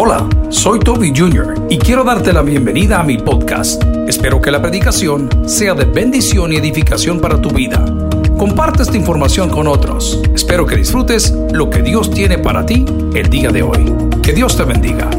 Hola, 0.00 0.28
soy 0.48 0.78
Toby 0.78 1.12
Jr. 1.12 1.66
y 1.68 1.76
quiero 1.76 2.04
darte 2.04 2.32
la 2.32 2.42
bienvenida 2.42 3.00
a 3.00 3.02
mi 3.02 3.18
podcast. 3.18 3.82
Espero 4.06 4.40
que 4.40 4.52
la 4.52 4.62
predicación 4.62 5.28
sea 5.48 5.74
de 5.74 5.86
bendición 5.86 6.52
y 6.52 6.56
edificación 6.56 7.20
para 7.20 7.42
tu 7.42 7.50
vida. 7.50 7.84
Comparte 8.38 8.84
esta 8.84 8.96
información 8.96 9.50
con 9.50 9.66
otros. 9.66 10.22
Espero 10.32 10.64
que 10.66 10.76
disfrutes 10.76 11.32
lo 11.50 11.68
que 11.68 11.82
Dios 11.82 12.12
tiene 12.12 12.38
para 12.38 12.64
ti 12.64 12.84
el 13.12 13.28
día 13.28 13.50
de 13.50 13.64
hoy. 13.64 13.92
Que 14.22 14.32
Dios 14.32 14.56
te 14.56 14.62
bendiga. 14.62 15.10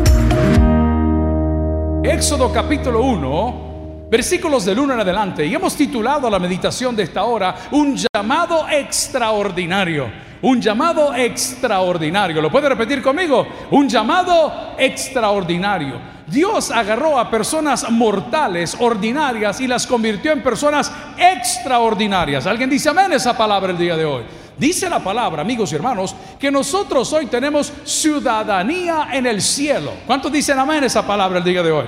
Éxodo 2.02 2.54
capítulo 2.54 3.04
1, 3.04 4.08
versículos 4.10 4.64
del 4.64 4.80
1 4.80 4.94
en 4.94 5.00
adelante. 5.02 5.46
Y 5.46 5.56
hemos 5.56 5.76
titulado 5.76 6.30
la 6.30 6.40
meditación 6.40 6.96
de 6.96 7.04
esta 7.04 7.26
hora 7.26 7.54
Un 7.72 7.98
llamado 7.98 8.66
extraordinario. 8.70 10.29
Un 10.42 10.62
llamado 10.62 11.14
extraordinario. 11.14 12.42
¿Lo 12.42 12.52
puede 12.52 12.70
repetir 12.70 13.02
conmigo? 13.02 13.46
Un 13.72 13.90
llamado 13.90 14.74
extraordinario. 14.78 16.20
Dios 16.28 16.72
agarró 16.72 17.20
a 17.20 17.30
personas 17.30 17.90
mortales, 17.90 18.78
ordinarias, 18.80 19.60
y 19.60 19.68
las 19.68 19.86
convirtió 19.86 20.32
en 20.32 20.44
personas 20.44 20.92
extraordinarias. 21.18 22.46
¿Alguien 22.46 22.70
dice 22.70 22.90
amén 22.90 23.12
esa 23.14 23.36
palabra 23.36 23.72
el 23.72 23.78
día 23.78 23.98
de 23.98 24.06
hoy? 24.06 24.24
Dice 24.58 24.90
la 24.90 25.00
palabra, 25.00 25.42
amigos 25.42 25.72
y 25.72 25.76
hermanos, 25.76 26.16
que 26.38 26.52
nosotros 26.52 27.12
hoy 27.14 27.28
tenemos 27.28 27.72
ciudadanía 27.86 29.08
en 29.14 29.26
el 29.26 29.42
cielo. 29.42 29.94
¿Cuántos 30.06 30.32
dicen 30.32 30.60
amén 30.60 30.84
esa 30.84 31.08
palabra 31.08 31.40
el 31.40 31.44
día 31.46 31.64
de 31.64 31.72
hoy? 31.72 31.86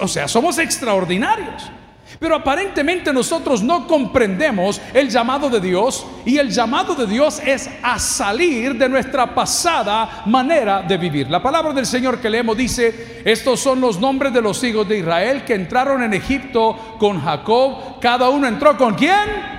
O 0.00 0.08
sea, 0.08 0.26
somos 0.26 0.58
extraordinarios. 0.58 1.70
Pero 2.18 2.36
aparentemente 2.36 3.12
nosotros 3.12 3.62
no 3.62 3.86
comprendemos 3.86 4.80
el 4.92 5.10
llamado 5.10 5.50
de 5.50 5.60
Dios 5.60 6.06
y 6.24 6.38
el 6.38 6.50
llamado 6.50 6.94
de 6.94 7.06
Dios 7.06 7.40
es 7.44 7.68
a 7.82 7.98
salir 7.98 8.76
de 8.78 8.88
nuestra 8.88 9.34
pasada 9.34 10.22
manera 10.26 10.82
de 10.82 10.96
vivir. 10.96 11.30
La 11.30 11.42
palabra 11.42 11.72
del 11.72 11.86
Señor 11.86 12.20
que 12.20 12.30
leemos 12.30 12.56
dice, 12.56 13.22
estos 13.24 13.60
son 13.60 13.80
los 13.80 13.98
nombres 13.98 14.32
de 14.32 14.42
los 14.42 14.62
hijos 14.62 14.88
de 14.88 14.98
Israel 14.98 15.44
que 15.44 15.54
entraron 15.54 16.02
en 16.02 16.14
Egipto 16.14 16.96
con 16.98 17.20
Jacob. 17.20 18.00
Cada 18.00 18.28
uno 18.28 18.46
entró 18.46 18.76
con 18.76 18.94
quién? 18.94 19.54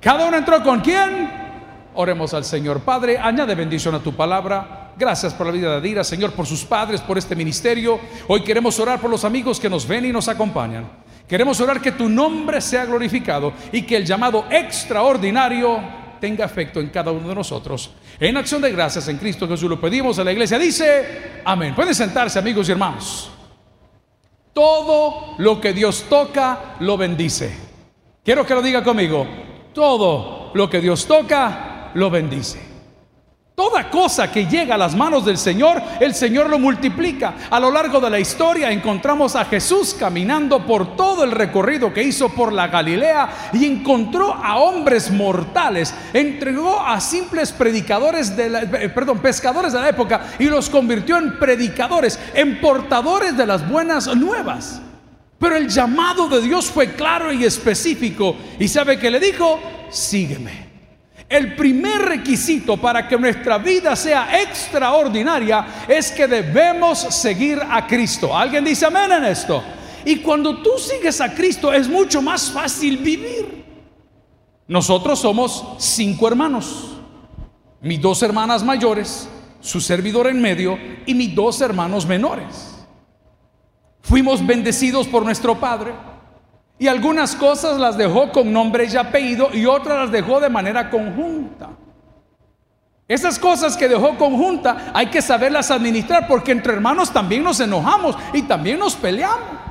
Cada 0.00 0.26
uno 0.26 0.36
entró 0.36 0.62
con 0.62 0.80
quién? 0.80 1.30
Oremos 1.94 2.32
al 2.34 2.44
Señor. 2.44 2.80
Padre, 2.80 3.18
añade 3.18 3.54
bendición 3.54 3.94
a 3.94 4.00
tu 4.00 4.14
palabra. 4.14 4.92
Gracias 4.96 5.32
por 5.34 5.46
la 5.46 5.52
vida 5.52 5.70
de 5.70 5.76
Adira, 5.76 6.04
Señor, 6.04 6.32
por 6.32 6.46
sus 6.46 6.64
padres, 6.64 7.00
por 7.00 7.18
este 7.18 7.34
ministerio. 7.34 7.98
Hoy 8.28 8.42
queremos 8.42 8.78
orar 8.78 9.00
por 9.00 9.10
los 9.10 9.24
amigos 9.24 9.58
que 9.58 9.70
nos 9.70 9.86
ven 9.86 10.04
y 10.04 10.12
nos 10.12 10.28
acompañan. 10.28 10.86
Queremos 11.32 11.58
orar 11.62 11.80
que 11.80 11.92
tu 11.92 12.10
nombre 12.10 12.60
sea 12.60 12.84
glorificado 12.84 13.54
y 13.72 13.80
que 13.86 13.96
el 13.96 14.04
llamado 14.04 14.44
extraordinario 14.50 15.80
tenga 16.20 16.44
efecto 16.44 16.78
en 16.78 16.90
cada 16.90 17.10
uno 17.10 17.26
de 17.26 17.34
nosotros. 17.34 17.90
En 18.20 18.36
acción 18.36 18.60
de 18.60 18.70
gracias 18.70 19.08
en 19.08 19.16
Cristo 19.16 19.48
Jesús 19.48 19.70
lo 19.70 19.80
pedimos 19.80 20.18
a 20.18 20.24
la 20.24 20.32
iglesia. 20.32 20.58
Dice, 20.58 21.40
amén. 21.42 21.74
Pueden 21.74 21.94
sentarse 21.94 22.38
amigos 22.38 22.68
y 22.68 22.72
hermanos. 22.72 23.30
Todo 24.52 25.36
lo 25.38 25.58
que 25.58 25.72
Dios 25.72 26.04
toca, 26.06 26.76
lo 26.80 26.98
bendice. 26.98 27.50
Quiero 28.22 28.44
que 28.44 28.52
lo 28.52 28.60
diga 28.60 28.84
conmigo. 28.84 29.26
Todo 29.72 30.50
lo 30.52 30.68
que 30.68 30.82
Dios 30.82 31.06
toca, 31.06 31.92
lo 31.94 32.10
bendice. 32.10 32.71
Toda 33.62 33.88
cosa 33.88 34.28
que 34.28 34.46
llega 34.46 34.74
a 34.74 34.76
las 34.76 34.96
manos 34.96 35.24
del 35.24 35.38
Señor, 35.38 35.80
el 36.00 36.16
Señor 36.16 36.50
lo 36.50 36.58
multiplica. 36.58 37.34
A 37.48 37.60
lo 37.60 37.70
largo 37.70 38.00
de 38.00 38.10
la 38.10 38.18
historia 38.18 38.72
encontramos 38.72 39.36
a 39.36 39.44
Jesús 39.44 39.94
caminando 39.96 40.66
por 40.66 40.96
todo 40.96 41.22
el 41.22 41.30
recorrido 41.30 41.94
que 41.94 42.02
hizo 42.02 42.28
por 42.30 42.52
la 42.52 42.66
Galilea 42.66 43.50
y 43.52 43.64
encontró 43.64 44.34
a 44.34 44.56
hombres 44.56 45.12
mortales. 45.12 45.94
Entregó 46.12 46.80
a 46.80 47.00
simples 47.00 47.52
predicadores 47.52 48.36
de 48.36 48.50
la, 48.50 48.62
eh, 48.62 48.88
perdón, 48.88 49.20
pescadores 49.20 49.72
de 49.72 49.80
la 49.80 49.90
época 49.90 50.32
y 50.40 50.46
los 50.46 50.68
convirtió 50.68 51.16
en 51.18 51.38
predicadores, 51.38 52.18
en 52.34 52.60
portadores 52.60 53.36
de 53.36 53.46
las 53.46 53.70
buenas 53.70 54.08
nuevas. 54.16 54.82
Pero 55.38 55.54
el 55.54 55.68
llamado 55.68 56.28
de 56.28 56.40
Dios 56.40 56.66
fue 56.66 56.94
claro 56.94 57.32
y 57.32 57.44
específico. 57.44 58.34
¿Y 58.58 58.66
sabe 58.66 58.98
que 58.98 59.08
le 59.08 59.20
dijo? 59.20 59.60
Sígueme. 59.88 60.71
El 61.32 61.54
primer 61.54 62.02
requisito 62.02 62.76
para 62.76 63.08
que 63.08 63.16
nuestra 63.16 63.56
vida 63.56 63.96
sea 63.96 64.42
extraordinaria 64.42 65.64
es 65.88 66.12
que 66.12 66.26
debemos 66.26 66.98
seguir 66.98 67.58
a 67.70 67.86
Cristo. 67.86 68.36
¿Alguien 68.36 68.62
dice 68.62 68.84
amén 68.84 69.10
en 69.12 69.24
esto? 69.24 69.62
Y 70.04 70.16
cuando 70.16 70.62
tú 70.62 70.72
sigues 70.76 71.22
a 71.22 71.32
Cristo 71.32 71.72
es 71.72 71.88
mucho 71.88 72.20
más 72.20 72.50
fácil 72.50 72.98
vivir. 72.98 73.64
Nosotros 74.68 75.20
somos 75.20 75.64
cinco 75.78 76.28
hermanos. 76.28 76.98
Mis 77.80 77.98
dos 77.98 78.22
hermanas 78.22 78.62
mayores, 78.62 79.26
su 79.62 79.80
servidor 79.80 80.26
en 80.26 80.38
medio 80.38 80.78
y 81.06 81.14
mis 81.14 81.34
dos 81.34 81.62
hermanos 81.62 82.04
menores. 82.04 82.84
Fuimos 84.02 84.46
bendecidos 84.46 85.08
por 85.08 85.24
nuestro 85.24 85.58
Padre 85.58 85.94
y 86.82 86.88
algunas 86.88 87.36
cosas 87.36 87.78
las 87.78 87.96
dejó 87.96 88.32
con 88.32 88.52
nombre 88.52 88.88
y 88.92 88.96
apellido 88.96 89.50
y 89.52 89.66
otras 89.66 90.00
las 90.00 90.10
dejó 90.10 90.40
de 90.40 90.48
manera 90.48 90.90
conjunta. 90.90 91.68
Esas 93.06 93.38
cosas 93.38 93.76
que 93.76 93.86
dejó 93.86 94.18
conjunta 94.18 94.90
hay 94.92 95.06
que 95.06 95.22
saberlas 95.22 95.70
administrar 95.70 96.26
porque 96.26 96.50
entre 96.50 96.72
hermanos 96.72 97.12
también 97.12 97.44
nos 97.44 97.60
enojamos 97.60 98.16
y 98.32 98.42
también 98.42 98.80
nos 98.80 98.96
peleamos. 98.96 99.61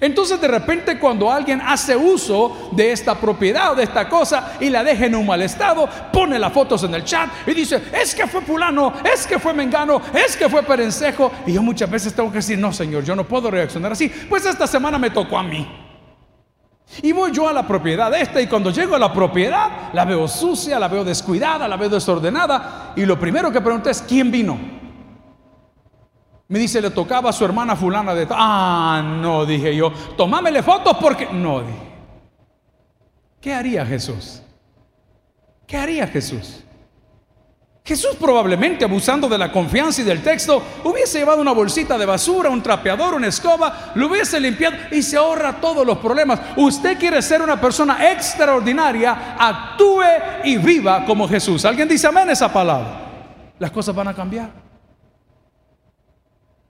Entonces 0.00 0.38
de 0.38 0.48
repente 0.48 0.98
cuando 0.98 1.32
alguien 1.32 1.62
hace 1.62 1.96
uso 1.96 2.70
de 2.72 2.92
esta 2.92 3.14
propiedad 3.14 3.72
o 3.72 3.74
de 3.74 3.84
esta 3.84 4.06
cosa 4.06 4.52
y 4.60 4.68
la 4.68 4.84
deja 4.84 5.06
en 5.06 5.14
un 5.14 5.26
mal 5.26 5.40
estado, 5.40 5.88
pone 6.12 6.38
las 6.38 6.52
fotos 6.52 6.84
en 6.84 6.94
el 6.94 7.04
chat 7.04 7.30
y 7.46 7.52
dice, 7.52 7.82
es 7.94 8.14
que 8.14 8.26
fue 8.26 8.42
fulano, 8.42 8.92
es 9.02 9.26
que 9.26 9.38
fue 9.38 9.54
mengano, 9.54 10.00
es 10.12 10.36
que 10.36 10.48
fue 10.48 10.62
perencejo. 10.62 11.32
Y 11.46 11.54
yo 11.54 11.62
muchas 11.62 11.90
veces 11.90 12.14
tengo 12.14 12.30
que 12.30 12.36
decir, 12.36 12.58
no 12.58 12.72
señor, 12.72 13.02
yo 13.02 13.16
no 13.16 13.24
puedo 13.24 13.50
reaccionar 13.50 13.92
así. 13.92 14.08
Pues 14.28 14.44
esta 14.44 14.66
semana 14.66 14.98
me 14.98 15.10
tocó 15.10 15.38
a 15.38 15.42
mí. 15.42 15.66
Y 17.02 17.12
voy 17.12 17.32
yo 17.32 17.48
a 17.48 17.52
la 17.52 17.66
propiedad 17.66 18.14
esta 18.14 18.40
y 18.40 18.46
cuando 18.46 18.70
llego 18.70 18.94
a 18.94 18.98
la 18.98 19.12
propiedad 19.12 19.92
la 19.92 20.04
veo 20.04 20.28
sucia, 20.28 20.78
la 20.78 20.88
veo 20.88 21.04
descuidada, 21.04 21.66
la 21.66 21.76
veo 21.76 21.88
desordenada 21.88 22.92
y 22.94 23.06
lo 23.06 23.18
primero 23.18 23.50
que 23.50 23.60
pregunto 23.60 23.88
es, 23.88 24.02
¿quién 24.02 24.30
vino? 24.30 24.77
Me 26.48 26.58
dice, 26.58 26.80
le 26.80 26.90
tocaba 26.90 27.28
a 27.28 27.32
su 27.32 27.44
hermana 27.44 27.76
fulana 27.76 28.14
de... 28.14 28.26
Ah, 28.30 29.02
no, 29.04 29.44
dije 29.44 29.76
yo, 29.76 29.92
tomámele 30.16 30.62
fotos 30.62 30.96
porque... 30.98 31.28
No, 31.30 31.60
dije. 31.60 31.88
¿Qué 33.40 33.52
haría 33.52 33.84
Jesús? 33.84 34.42
¿Qué 35.66 35.76
haría 35.76 36.06
Jesús? 36.06 36.64
Jesús 37.84 38.16
probablemente, 38.20 38.84
abusando 38.84 39.28
de 39.28 39.38
la 39.38 39.52
confianza 39.52 40.00
y 40.00 40.04
del 40.04 40.22
texto, 40.22 40.62
hubiese 40.84 41.18
llevado 41.18 41.40
una 41.40 41.52
bolsita 41.52 41.96
de 41.96 42.04
basura, 42.04 42.50
un 42.50 42.62
trapeador, 42.62 43.14
una 43.14 43.28
escoba, 43.28 43.92
lo 43.94 44.08
hubiese 44.08 44.40
limpiado 44.40 44.76
y 44.90 45.02
se 45.02 45.16
ahorra 45.16 45.60
todos 45.60 45.86
los 45.86 45.98
problemas. 45.98 46.40
Usted 46.56 46.98
quiere 46.98 47.22
ser 47.22 47.40
una 47.40 47.58
persona 47.60 48.10
extraordinaria, 48.10 49.36
actúe 49.38 50.02
y 50.44 50.56
viva 50.58 51.04
como 51.06 51.28
Jesús. 51.28 51.64
¿Alguien 51.64 51.88
dice 51.88 52.06
amén 52.06 52.28
esa 52.28 52.52
palabra? 52.52 53.06
Las 53.58 53.70
cosas 53.70 53.94
van 53.94 54.08
a 54.08 54.14
cambiar. 54.14 54.67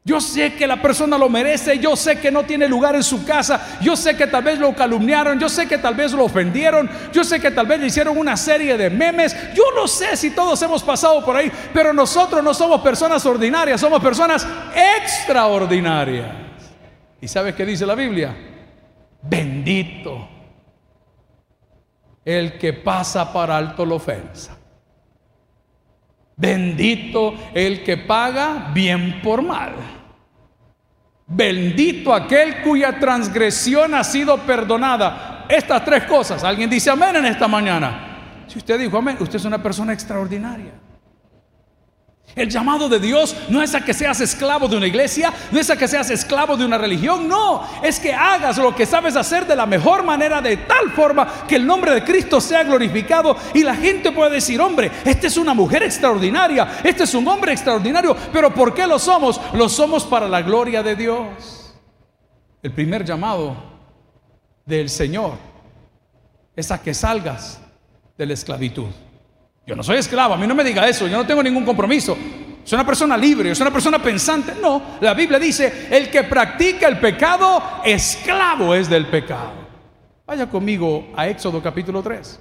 Yo 0.05 0.21
sé 0.21 0.55
que 0.55 0.67
la 0.67 0.81
persona 0.81 1.19
lo 1.19 1.29
merece, 1.29 1.79
yo 1.79 1.95
sé 1.95 2.19
que 2.19 2.31
no 2.31 2.45
tiene 2.45 2.67
lugar 2.67 2.95
en 2.95 3.03
su 3.03 3.27
casa, 3.27 3.79
yo 3.83 3.95
sé 3.95 4.17
que 4.17 4.27
tal 4.27 4.43
vez 4.43 4.59
lo 4.59 4.75
calumniaron, 4.75 5.39
yo 5.39 5.49
sé 5.51 5.69
que 5.69 5.77
tal 5.77 5.95
vez 5.95 6.13
lo 6.13 6.25
ofendieron, 6.25 6.89
yo 7.13 7.23
sé 7.25 7.39
que 7.41 7.51
tal 7.51 7.67
vez 7.67 7.79
le 7.79 7.87
hicieron 7.89 8.17
una 8.17 8.37
serie 8.37 8.79
de 8.79 8.89
memes, 8.89 9.37
yo 9.55 9.65
no 9.77 9.87
sé 9.87 10.17
si 10.17 10.31
todos 10.31 10.63
hemos 10.63 10.83
pasado 10.83 11.23
por 11.25 11.37
ahí, 11.37 11.53
pero 11.75 11.93
nosotros 11.93 12.43
no 12.43 12.55
somos 12.55 12.81
personas 12.81 13.25
ordinarias, 13.27 13.81
somos 13.81 14.03
personas 14.03 14.47
extraordinarias. 14.75 16.33
¿Y 17.21 17.29
sabes 17.29 17.55
qué 17.55 17.67
dice 17.67 17.85
la 17.85 17.95
Biblia? 17.95 18.35
Bendito 19.21 20.29
el 22.25 22.59
que 22.59 22.75
pasa 22.75 23.33
para 23.33 23.57
alto 23.57 23.87
la 23.87 23.95
ofensa. 23.95 24.58
Bendito 26.39 27.35
el 27.53 27.83
que 27.83 27.97
paga 27.97 28.71
bien 28.73 29.21
por 29.21 29.43
mal. 29.43 29.73
Bendito 31.27 32.15
aquel 32.15 32.63
cuya 32.63 32.99
transgresión 32.99 33.93
ha 33.95 34.05
sido 34.05 34.39
perdonada. 34.39 35.47
Estas 35.49 35.85
tres 35.85 36.05
cosas. 36.05 36.45
¿Alguien 36.45 36.71
dice 36.71 36.91
amén 36.91 37.17
en 37.17 37.27
esta 37.27 37.49
mañana? 37.49 38.45
Si 38.47 38.57
usted 38.57 38.79
dijo 38.79 38.97
amén, 38.97 39.17
usted 39.19 39.37
es 39.37 39.45
una 39.45 39.61
persona 39.61 39.93
extraordinaria. 39.93 40.73
El 42.35 42.49
llamado 42.49 42.89
de 42.89 43.01
Dios 43.01 43.35
no 43.49 43.63
es 43.63 43.75
a 43.75 43.81
que 43.81 43.93
seas 43.93 44.21
esclavo 44.21 44.69
de 44.69 44.77
una 44.77 44.87
iglesia, 44.87 45.33
no 45.51 45.59
es 45.59 45.71
a 45.71 45.77
que 45.77 45.89
seas 45.89 46.09
esclavo 46.11 46.57
de 46.57 46.65
una 46.65 46.79
religión, 46.79 47.27
no, 47.27 47.67
es 47.83 47.99
que 47.99 48.13
hagas 48.13 48.59
lo 48.59 48.75
que 48.75 48.87
sabes 48.87 49.17
hacer 49.17 49.47
de 49.47 49.57
la 49.57 49.67
mejor 49.67 50.05
manera, 50.05 50.41
de 50.41 50.57
tal 50.59 50.91
forma 50.93 51.47
que 51.49 51.57
el 51.57 51.67
nombre 51.67 51.93
de 51.93 52.05
Cristo 52.05 52.41
sea 52.41 52.63
glorificado 52.63 53.37
y 53.55 53.65
la 53.65 53.75
gente 53.75 54.13
puede 54.13 54.37
decir, 54.37 54.61
hombre, 54.61 54.91
esta 55.05 55.27
es 55.27 55.37
una 55.37 55.53
mujer 55.53 55.83
extraordinaria, 55.83 56.81
este 56.85 57.05
es 57.05 57.15
un 57.15 57.27
hombre 57.27 57.53
extraordinario, 57.53 58.17
pero 58.33 58.55
¿por 58.55 58.73
qué 58.73 58.87
lo 58.87 58.99
somos? 58.99 59.41
Lo 59.55 59.69
somos 59.69 60.05
para 60.05 60.29
la 60.29 60.43
gloria 60.43 60.83
de 60.83 60.95
Dios. 60.95 61.75
El 62.63 62.73
primer 62.73 63.05
llamado 63.05 63.57
del 64.65 64.89
Señor 64.89 65.35
es 66.55 66.71
a 66.71 66.81
que 66.81 66.95
salgas 66.95 67.61
de 68.17 68.27
la 68.27 68.35
esclavitud. 68.35 68.91
Yo 69.69 69.77
no 69.77 69.83
soy 69.83 69.99
esclavo, 69.99 70.33
a 70.33 70.39
mí 70.39 70.47
no 70.47 70.55
me 70.55 70.65
diga 70.65 70.89
eso, 70.89 71.07
yo 71.07 71.19
no 71.19 71.27
tengo 71.27 71.43
ningún 71.43 71.63
compromiso. 71.63 72.17
es 72.65 72.73
una 72.73 72.87
persona 72.87 73.19
libre, 73.19 73.51
es 73.51 73.61
una 73.61 73.71
persona 73.71 74.03
pensante. 74.03 74.55
No, 74.63 74.97
la 75.03 75.13
Biblia 75.13 75.39
dice, 75.39 75.89
el 75.91 76.09
que 76.09 76.25
practica 76.25 76.89
el 76.89 76.99
pecado, 76.99 77.63
esclavo 77.85 78.75
es 78.75 78.89
del 78.89 79.09
pecado. 79.09 79.53
Vaya 80.27 80.49
conmigo 80.49 81.09
a 81.15 81.29
Éxodo 81.29 81.63
capítulo 81.63 82.03
3. 82.03 82.41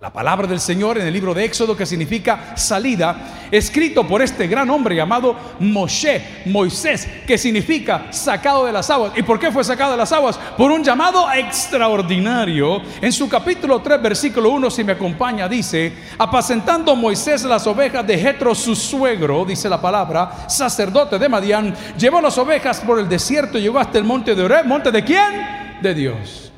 La 0.00 0.10
palabra 0.10 0.46
del 0.46 0.60
Señor 0.60 0.96
en 0.96 1.06
el 1.06 1.12
libro 1.12 1.34
de 1.34 1.44
Éxodo 1.44 1.76
que 1.76 1.84
significa 1.84 2.56
salida, 2.56 3.48
escrito 3.50 4.08
por 4.08 4.22
este 4.22 4.46
gran 4.46 4.70
hombre 4.70 4.96
llamado 4.96 5.36
Moshe, 5.58 6.42
Moisés, 6.46 7.06
que 7.26 7.36
significa 7.36 8.10
sacado 8.10 8.64
de 8.64 8.72
las 8.72 8.88
aguas. 8.88 9.12
¿Y 9.14 9.22
por 9.22 9.38
qué 9.38 9.52
fue 9.52 9.62
sacado 9.62 9.90
de 9.90 9.98
las 9.98 10.10
aguas? 10.10 10.38
Por 10.56 10.70
un 10.70 10.82
llamado 10.82 11.30
extraordinario. 11.30 12.80
En 13.02 13.12
su 13.12 13.28
capítulo 13.28 13.82
3, 13.82 14.00
versículo 14.00 14.48
1, 14.48 14.70
si 14.70 14.84
me 14.84 14.92
acompaña, 14.92 15.46
dice, 15.46 15.92
apacentando 16.16 16.96
Moisés 16.96 17.44
las 17.44 17.66
ovejas 17.66 18.06
de 18.06 18.16
Jetro, 18.16 18.54
su 18.54 18.74
suegro, 18.74 19.44
dice 19.44 19.68
la 19.68 19.82
palabra, 19.82 20.48
sacerdote 20.48 21.18
de 21.18 21.28
Madián, 21.28 21.74
llevó 21.98 22.22
las 22.22 22.38
ovejas 22.38 22.80
por 22.80 22.98
el 22.98 23.06
desierto 23.06 23.58
y 23.58 23.62
llegó 23.62 23.78
hasta 23.78 23.98
el 23.98 24.04
monte 24.04 24.34
de 24.34 24.44
Oreb. 24.44 24.64
¿Monte 24.64 24.90
de 24.90 25.04
quién? 25.04 25.78
De 25.82 25.92
Dios. 25.92 26.50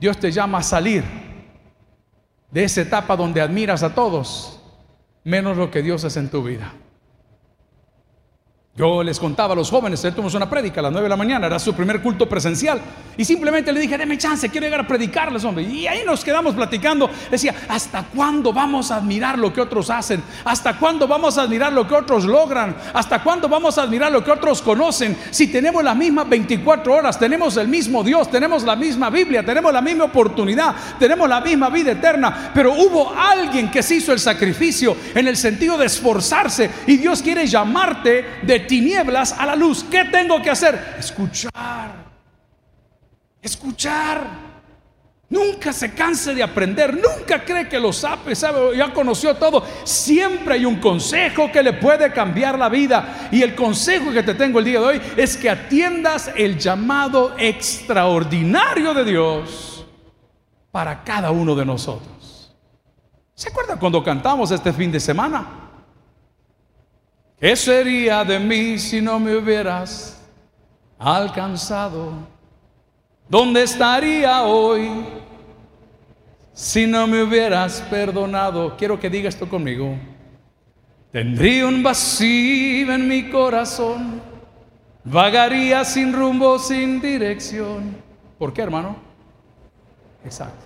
Dios 0.00 0.18
te 0.18 0.32
llama 0.32 0.58
a 0.58 0.62
salir 0.64 1.23
de 2.54 2.62
esa 2.62 2.82
etapa 2.82 3.16
donde 3.16 3.40
admiras 3.40 3.82
a 3.82 3.96
todos, 3.96 4.60
menos 5.24 5.56
lo 5.56 5.72
que 5.72 5.82
Dios 5.82 6.04
hace 6.04 6.20
en 6.20 6.30
tu 6.30 6.44
vida. 6.44 6.72
Yo 8.76 9.04
les 9.04 9.20
contaba 9.20 9.52
a 9.52 9.56
los 9.56 9.70
jóvenes, 9.70 10.04
él 10.04 10.12
tuvimos 10.14 10.34
una 10.34 10.50
prédica 10.50 10.80
a 10.80 10.82
las 10.82 10.90
9 10.90 11.04
de 11.04 11.08
la 11.08 11.16
mañana, 11.16 11.46
era 11.46 11.60
su 11.60 11.74
primer 11.74 12.02
culto 12.02 12.28
presencial. 12.28 12.80
Y 13.16 13.24
simplemente 13.24 13.72
le 13.72 13.78
dije, 13.78 13.96
deme 13.96 14.18
chance, 14.18 14.48
quiero 14.48 14.66
llegar 14.66 14.80
a 14.80 14.88
predicarles, 14.88 15.44
hombre. 15.44 15.62
Y 15.62 15.86
ahí 15.86 16.02
nos 16.04 16.24
quedamos 16.24 16.56
platicando. 16.56 17.08
Decía, 17.30 17.54
¿hasta 17.68 18.02
cuándo 18.02 18.52
vamos 18.52 18.90
a 18.90 18.96
admirar 18.96 19.38
lo 19.38 19.52
que 19.52 19.60
otros 19.60 19.90
hacen? 19.90 20.20
¿Hasta 20.44 20.76
cuándo 20.76 21.06
vamos 21.06 21.38
a 21.38 21.42
admirar 21.42 21.72
lo 21.72 21.86
que 21.86 21.94
otros 21.94 22.24
logran? 22.24 22.74
¿Hasta 22.92 23.22
cuándo 23.22 23.48
vamos 23.48 23.78
a 23.78 23.82
admirar 23.82 24.10
lo 24.10 24.24
que 24.24 24.32
otros 24.32 24.60
conocen? 24.60 25.16
Si 25.30 25.46
tenemos 25.46 25.84
las 25.84 25.96
mismas 25.96 26.28
24 26.28 26.92
horas, 26.92 27.16
tenemos 27.16 27.56
el 27.56 27.68
mismo 27.68 28.02
Dios, 28.02 28.28
tenemos 28.28 28.64
la 28.64 28.74
misma 28.74 29.08
Biblia, 29.08 29.44
tenemos 29.44 29.72
la 29.72 29.82
misma 29.82 30.06
oportunidad, 30.06 30.74
tenemos 30.98 31.28
la 31.28 31.40
misma 31.40 31.70
vida 31.70 31.92
eterna. 31.92 32.50
Pero 32.52 32.72
hubo 32.72 33.14
alguien 33.16 33.70
que 33.70 33.84
se 33.84 33.94
hizo 33.94 34.12
el 34.12 34.18
sacrificio 34.18 34.96
en 35.14 35.28
el 35.28 35.36
sentido 35.36 35.78
de 35.78 35.86
esforzarse. 35.86 36.68
Y 36.88 36.96
Dios 36.96 37.22
quiere 37.22 37.46
llamarte 37.46 38.40
de 38.42 38.63
tinieblas 38.66 39.32
a 39.32 39.46
la 39.46 39.56
luz. 39.56 39.84
¿Qué 39.84 40.04
tengo 40.04 40.40
que 40.42 40.50
hacer? 40.50 40.96
Escuchar. 40.98 42.04
Escuchar. 43.40 44.44
Nunca 45.30 45.72
se 45.72 45.94
canse 45.94 46.34
de 46.34 46.42
aprender, 46.42 46.94
nunca 46.94 47.44
cree 47.44 47.68
que 47.68 47.80
lo 47.80 47.92
sabe, 47.92 48.36
sabe, 48.36 48.76
ya 48.76 48.92
conoció 48.92 49.34
todo. 49.34 49.64
Siempre 49.82 50.54
hay 50.54 50.64
un 50.64 50.76
consejo 50.76 51.50
que 51.50 51.62
le 51.62 51.72
puede 51.72 52.12
cambiar 52.12 52.58
la 52.58 52.68
vida. 52.68 53.28
Y 53.32 53.42
el 53.42 53.54
consejo 53.54 54.12
que 54.12 54.22
te 54.22 54.34
tengo 54.34 54.60
el 54.60 54.66
día 54.66 54.78
de 54.78 54.86
hoy 54.86 55.00
es 55.16 55.36
que 55.36 55.50
atiendas 55.50 56.30
el 56.36 56.58
llamado 56.58 57.34
extraordinario 57.38 58.94
de 58.94 59.04
Dios 59.04 59.86
para 60.70 61.02
cada 61.02 61.30
uno 61.30 61.54
de 61.54 61.64
nosotros. 61.64 62.54
¿Se 63.34 63.48
acuerda 63.48 63.76
cuando 63.76 64.04
cantamos 64.04 64.50
este 64.52 64.72
fin 64.72 64.92
de 64.92 65.00
semana? 65.00 65.63
¿Qué 67.44 67.56
sería 67.56 68.24
de 68.24 68.40
mí 68.40 68.78
si 68.78 69.02
no 69.02 69.20
me 69.20 69.36
hubieras 69.36 70.18
alcanzado? 70.98 72.14
¿Dónde 73.28 73.64
estaría 73.64 74.44
hoy 74.44 75.04
si 76.54 76.86
no 76.86 77.06
me 77.06 77.22
hubieras 77.22 77.82
perdonado? 77.90 78.74
Quiero 78.78 78.98
que 78.98 79.10
diga 79.10 79.28
esto 79.28 79.46
conmigo. 79.46 79.94
Tendría 81.12 81.66
un 81.66 81.82
vacío 81.82 82.90
en 82.94 83.06
mi 83.06 83.28
corazón, 83.28 84.22
vagaría 85.04 85.84
sin 85.84 86.14
rumbo, 86.14 86.58
sin 86.58 86.98
dirección. 86.98 87.94
¿Por 88.38 88.54
qué, 88.54 88.62
hermano? 88.62 88.96
Exacto. 90.24 90.64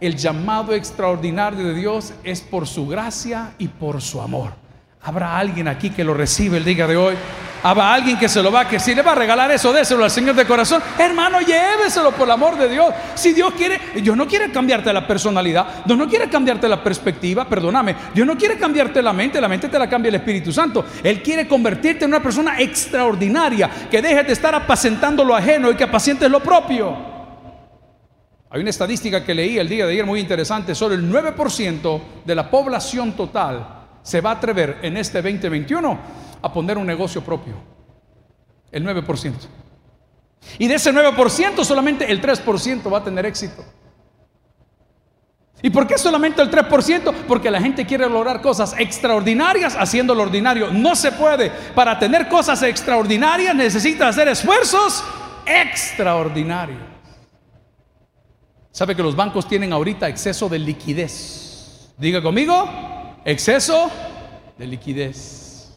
El 0.00 0.16
llamado 0.16 0.72
extraordinario 0.72 1.66
de 1.66 1.74
Dios 1.74 2.14
es 2.24 2.40
por 2.40 2.66
su 2.66 2.88
gracia 2.88 3.52
y 3.58 3.68
por 3.68 4.00
su 4.00 4.22
amor. 4.22 4.67
Habrá 5.02 5.38
alguien 5.38 5.68
aquí 5.68 5.90
que 5.90 6.04
lo 6.04 6.14
recibe 6.14 6.58
el 6.58 6.64
día 6.64 6.86
de 6.86 6.96
hoy. 6.96 7.14
Habrá 7.62 7.92
alguien 7.92 8.16
que 8.18 8.28
se 8.28 8.40
lo 8.40 8.52
va 8.52 8.60
a 8.60 8.68
que 8.68 8.78
si 8.78 8.94
le 8.94 9.02
va 9.02 9.12
a 9.12 9.14
regalar 9.16 9.50
eso, 9.50 9.72
déselo 9.72 10.04
al 10.04 10.10
Señor 10.10 10.36
de 10.36 10.44
corazón. 10.44 10.80
Hermano, 10.96 11.40
lléveselo 11.40 12.12
por 12.12 12.26
el 12.26 12.32
amor 12.32 12.56
de 12.56 12.68
Dios. 12.68 12.94
Si 13.14 13.32
Dios 13.32 13.52
quiere, 13.54 13.80
Dios 14.00 14.16
no 14.16 14.28
quiere 14.28 14.52
cambiarte 14.52 14.92
la 14.92 15.06
personalidad, 15.06 15.84
Dios 15.84 15.98
no 15.98 16.08
quiere 16.08 16.28
cambiarte 16.28 16.68
la 16.68 16.82
perspectiva, 16.82 17.48
perdóname. 17.48 17.96
Dios 18.14 18.26
no 18.26 18.36
quiere 18.36 18.56
cambiarte 18.58 19.02
la 19.02 19.12
mente, 19.12 19.40
la 19.40 19.48
mente 19.48 19.68
te 19.68 19.78
la 19.78 19.88
cambia 19.88 20.08
el 20.10 20.16
Espíritu 20.16 20.52
Santo. 20.52 20.84
Él 21.02 21.20
quiere 21.20 21.48
convertirte 21.48 22.04
en 22.04 22.12
una 22.12 22.22
persona 22.22 22.60
extraordinaria, 22.60 23.68
que 23.90 24.00
dejes 24.00 24.26
de 24.26 24.32
estar 24.32 24.54
apacentando 24.54 25.24
lo 25.24 25.34
ajeno 25.34 25.70
y 25.70 25.74
que 25.74 25.84
apacientes 25.84 26.30
lo 26.30 26.40
propio. 26.40 26.96
Hay 28.50 28.60
una 28.60 28.70
estadística 28.70 29.24
que 29.24 29.34
leí 29.34 29.58
el 29.58 29.68
día 29.68 29.84
de 29.84 29.92
ayer 29.92 30.06
muy 30.06 30.20
interesante, 30.20 30.76
solo 30.76 30.94
el 30.94 31.10
9% 31.10 32.00
de 32.24 32.34
la 32.34 32.48
población 32.48 33.12
total 33.12 33.77
se 34.08 34.22
va 34.22 34.30
a 34.30 34.34
atrever 34.34 34.78
en 34.80 34.96
este 34.96 35.20
2021 35.20 35.98
a 36.40 36.50
poner 36.50 36.78
un 36.78 36.86
negocio 36.86 37.22
propio. 37.22 37.56
El 38.72 38.82
9%. 38.86 39.34
Y 40.58 40.66
de 40.66 40.76
ese 40.76 40.94
9% 40.94 41.62
solamente 41.62 42.10
el 42.10 42.22
3% 42.22 42.90
va 42.90 42.98
a 42.98 43.04
tener 43.04 43.26
éxito. 43.26 43.62
¿Y 45.60 45.68
por 45.68 45.86
qué 45.86 45.98
solamente 45.98 46.40
el 46.40 46.50
3%? 46.50 47.12
Porque 47.28 47.50
la 47.50 47.60
gente 47.60 47.84
quiere 47.84 48.08
lograr 48.08 48.40
cosas 48.40 48.74
extraordinarias 48.78 49.76
haciendo 49.78 50.14
lo 50.14 50.22
ordinario. 50.22 50.70
No 50.70 50.96
se 50.96 51.12
puede. 51.12 51.50
Para 51.74 51.98
tener 51.98 52.30
cosas 52.30 52.62
extraordinarias 52.62 53.54
necesita 53.54 54.08
hacer 54.08 54.28
esfuerzos 54.28 55.04
extraordinarios. 55.44 56.80
¿Sabe 58.70 58.96
que 58.96 59.02
los 59.02 59.14
bancos 59.14 59.46
tienen 59.46 59.74
ahorita 59.74 60.08
exceso 60.08 60.48
de 60.48 60.60
liquidez? 60.60 61.92
Diga 61.98 62.22
conmigo, 62.22 62.97
Exceso 63.24 63.90
de 64.56 64.66
liquidez. 64.66 65.76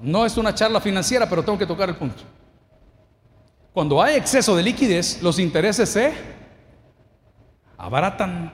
No 0.00 0.24
es 0.24 0.36
una 0.36 0.54
charla 0.54 0.80
financiera, 0.80 1.28
pero 1.28 1.42
tengo 1.42 1.58
que 1.58 1.66
tocar 1.66 1.88
el 1.88 1.96
punto. 1.96 2.22
Cuando 3.72 4.02
hay 4.02 4.16
exceso 4.16 4.56
de 4.56 4.62
liquidez, 4.62 5.22
los 5.22 5.38
intereses 5.38 5.88
se 5.88 6.12
abaratan. 7.76 8.52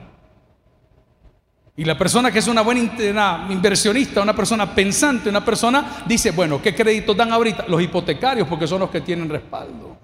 Y 1.75 1.85
la 1.85 1.97
persona 1.97 2.31
que 2.31 2.39
es 2.39 2.47
una 2.47 2.61
buena 2.61 3.47
inversionista, 3.49 4.21
una 4.21 4.35
persona 4.35 4.73
pensante, 4.73 5.29
una 5.29 5.45
persona 5.45 6.03
dice, 6.05 6.31
bueno, 6.31 6.61
¿qué 6.61 6.73
créditos 6.73 7.15
dan 7.15 7.31
ahorita? 7.31 7.65
Los 7.67 7.81
hipotecarios, 7.81 8.47
porque 8.47 8.67
son 8.67 8.79
los 8.79 8.89
que 8.89 9.01
tienen 9.01 9.29
respaldo. 9.29 9.95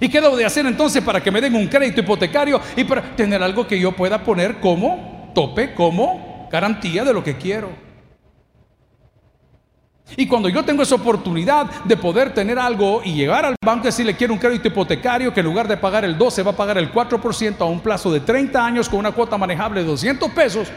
¿Y 0.00 0.08
qué 0.08 0.20
debo 0.20 0.36
de 0.36 0.44
hacer 0.44 0.66
entonces 0.66 1.02
para 1.02 1.22
que 1.22 1.30
me 1.30 1.40
den 1.40 1.54
un 1.54 1.68
crédito 1.68 2.00
hipotecario 2.00 2.60
y 2.74 2.84
para 2.84 3.14
tener 3.14 3.42
algo 3.42 3.66
que 3.66 3.78
yo 3.78 3.92
pueda 3.92 4.22
poner 4.22 4.60
como 4.60 5.15
tope 5.36 5.74
como 5.74 6.48
garantía 6.50 7.04
de 7.04 7.12
lo 7.12 7.22
que 7.22 7.36
quiero. 7.36 7.68
Y 10.16 10.26
cuando 10.26 10.48
yo 10.48 10.64
tengo 10.64 10.82
esa 10.82 10.94
oportunidad 10.94 11.84
de 11.84 11.94
poder 11.98 12.32
tener 12.32 12.58
algo 12.58 13.02
y 13.04 13.12
llegar 13.12 13.44
al 13.44 13.54
banco 13.62 13.82
y 13.82 13.88
decirle 13.88 14.16
quiero 14.16 14.32
un 14.32 14.38
crédito 14.38 14.68
hipotecario 14.68 15.34
que 15.34 15.40
en 15.40 15.46
lugar 15.46 15.68
de 15.68 15.76
pagar 15.76 16.06
el 16.06 16.16
12 16.16 16.42
va 16.42 16.52
a 16.52 16.56
pagar 16.56 16.78
el 16.78 16.90
4% 16.90 17.60
a 17.60 17.64
un 17.66 17.80
plazo 17.80 18.10
de 18.10 18.20
30 18.20 18.64
años 18.64 18.88
con 18.88 18.98
una 18.98 19.12
cuota 19.12 19.36
manejable 19.36 19.80
de 19.80 19.88
200 19.88 20.30
pesos, 20.30 20.68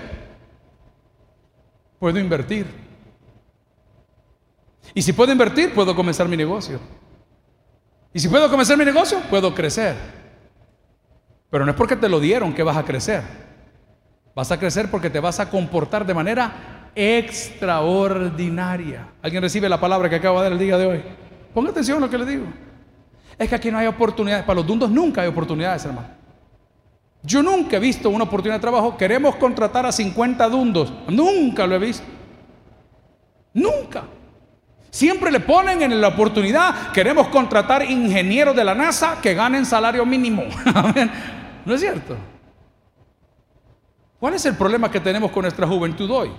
puedo 1.97 2.19
invertir. 2.19 2.65
Y 4.93 5.01
si 5.01 5.13
puedo 5.13 5.31
invertir, 5.31 5.73
puedo 5.73 5.95
comenzar 5.95 6.27
mi 6.27 6.35
negocio. 6.35 6.81
Y 8.13 8.19
si 8.19 8.27
puedo 8.27 8.49
comenzar 8.49 8.77
mi 8.77 8.83
negocio, 8.83 9.21
puedo 9.29 9.55
crecer. 9.55 9.95
Pero 11.49 11.63
no 11.63 11.71
es 11.71 11.77
porque 11.77 11.95
te 11.95 12.09
lo 12.09 12.19
dieron 12.19 12.53
que 12.53 12.63
vas 12.63 12.75
a 12.75 12.83
crecer. 12.83 13.48
Vas 14.35 14.51
a 14.51 14.59
crecer 14.59 14.91
porque 14.91 15.09
te 15.09 15.19
vas 15.19 15.39
a 15.39 15.49
comportar 15.49 16.05
de 16.05 16.13
manera 16.13 16.91
extraordinaria. 16.95 19.07
¿Alguien 19.21 19.41
recibe 19.41 19.69
la 19.69 19.79
palabra 19.79 20.09
que 20.09 20.15
acabo 20.15 20.39
de 20.39 20.43
dar 20.43 20.53
el 20.53 20.59
día 20.59 20.77
de 20.77 20.85
hoy? 20.85 21.01
Ponga 21.53 21.71
atención 21.71 21.97
a 21.97 22.01
lo 22.01 22.09
que 22.09 22.17
le 22.17 22.25
digo. 22.25 22.45
Es 23.37 23.49
que 23.49 23.55
aquí 23.55 23.71
no 23.71 23.77
hay 23.77 23.87
oportunidades. 23.87 24.45
Para 24.45 24.57
los 24.57 24.67
dundos 24.67 24.89
nunca 24.89 25.21
hay 25.21 25.27
oportunidades, 25.27 25.85
hermano. 25.85 26.07
Yo 27.21 27.43
nunca 27.43 27.77
he 27.77 27.79
visto 27.79 28.09
una 28.09 28.25
oportunidad 28.25 28.57
de 28.57 28.61
trabajo. 28.61 28.97
Queremos 28.97 29.35
contratar 29.35 29.85
a 29.85 29.91
50 29.91 30.47
dundos. 30.49 30.93
Nunca 31.07 31.67
lo 31.67 31.75
he 31.75 31.79
visto. 31.79 32.05
Nunca. 33.53 34.03
Siempre 34.91 35.31
le 35.31 35.39
ponen 35.39 35.83
en 35.83 36.01
la 36.01 36.07
oportunidad, 36.07 36.91
queremos 36.91 37.27
contratar 37.27 37.83
ingenieros 37.83 38.55
de 38.55 38.63
la 38.63 38.73
NASA 38.73 39.19
que 39.21 39.35
ganen 39.35 39.65
salario 39.65 40.05
mínimo. 40.05 40.43
¿No 41.65 41.75
es 41.75 41.81
cierto? 41.81 42.15
¿Cuál 44.19 44.33
es 44.33 44.45
el 44.45 44.55
problema 44.55 44.91
que 44.91 44.99
tenemos 44.99 45.31
con 45.31 45.43
nuestra 45.43 45.65
juventud 45.65 46.09
hoy? 46.11 46.31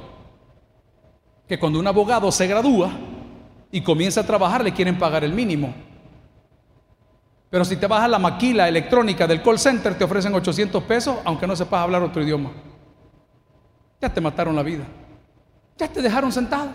Que 1.48 1.58
cuando 1.58 1.78
un 1.78 1.86
abogado 1.86 2.30
se 2.30 2.46
gradúa 2.46 2.90
y 3.72 3.80
comienza 3.80 4.20
a 4.20 4.26
trabajar 4.26 4.62
le 4.62 4.72
quieren 4.72 4.98
pagar 4.98 5.24
el 5.24 5.32
mínimo. 5.32 5.72
Pero 7.48 7.64
si 7.64 7.76
te 7.76 7.86
vas 7.86 8.02
a 8.02 8.08
la 8.08 8.18
maquila 8.18 8.68
electrónica 8.68 9.26
del 9.26 9.42
call 9.42 9.58
center 9.58 9.96
te 9.96 10.04
ofrecen 10.04 10.34
800 10.34 10.82
pesos 10.84 11.16
aunque 11.24 11.46
no 11.46 11.56
sepas 11.56 11.82
hablar 11.82 12.02
otro 12.02 12.22
idioma. 12.22 12.50
Ya 14.00 14.12
te 14.12 14.20
mataron 14.20 14.54
la 14.54 14.62
vida. 14.62 14.84
Ya 15.78 15.88
te 15.88 16.02
dejaron 16.02 16.30
sentado. 16.30 16.70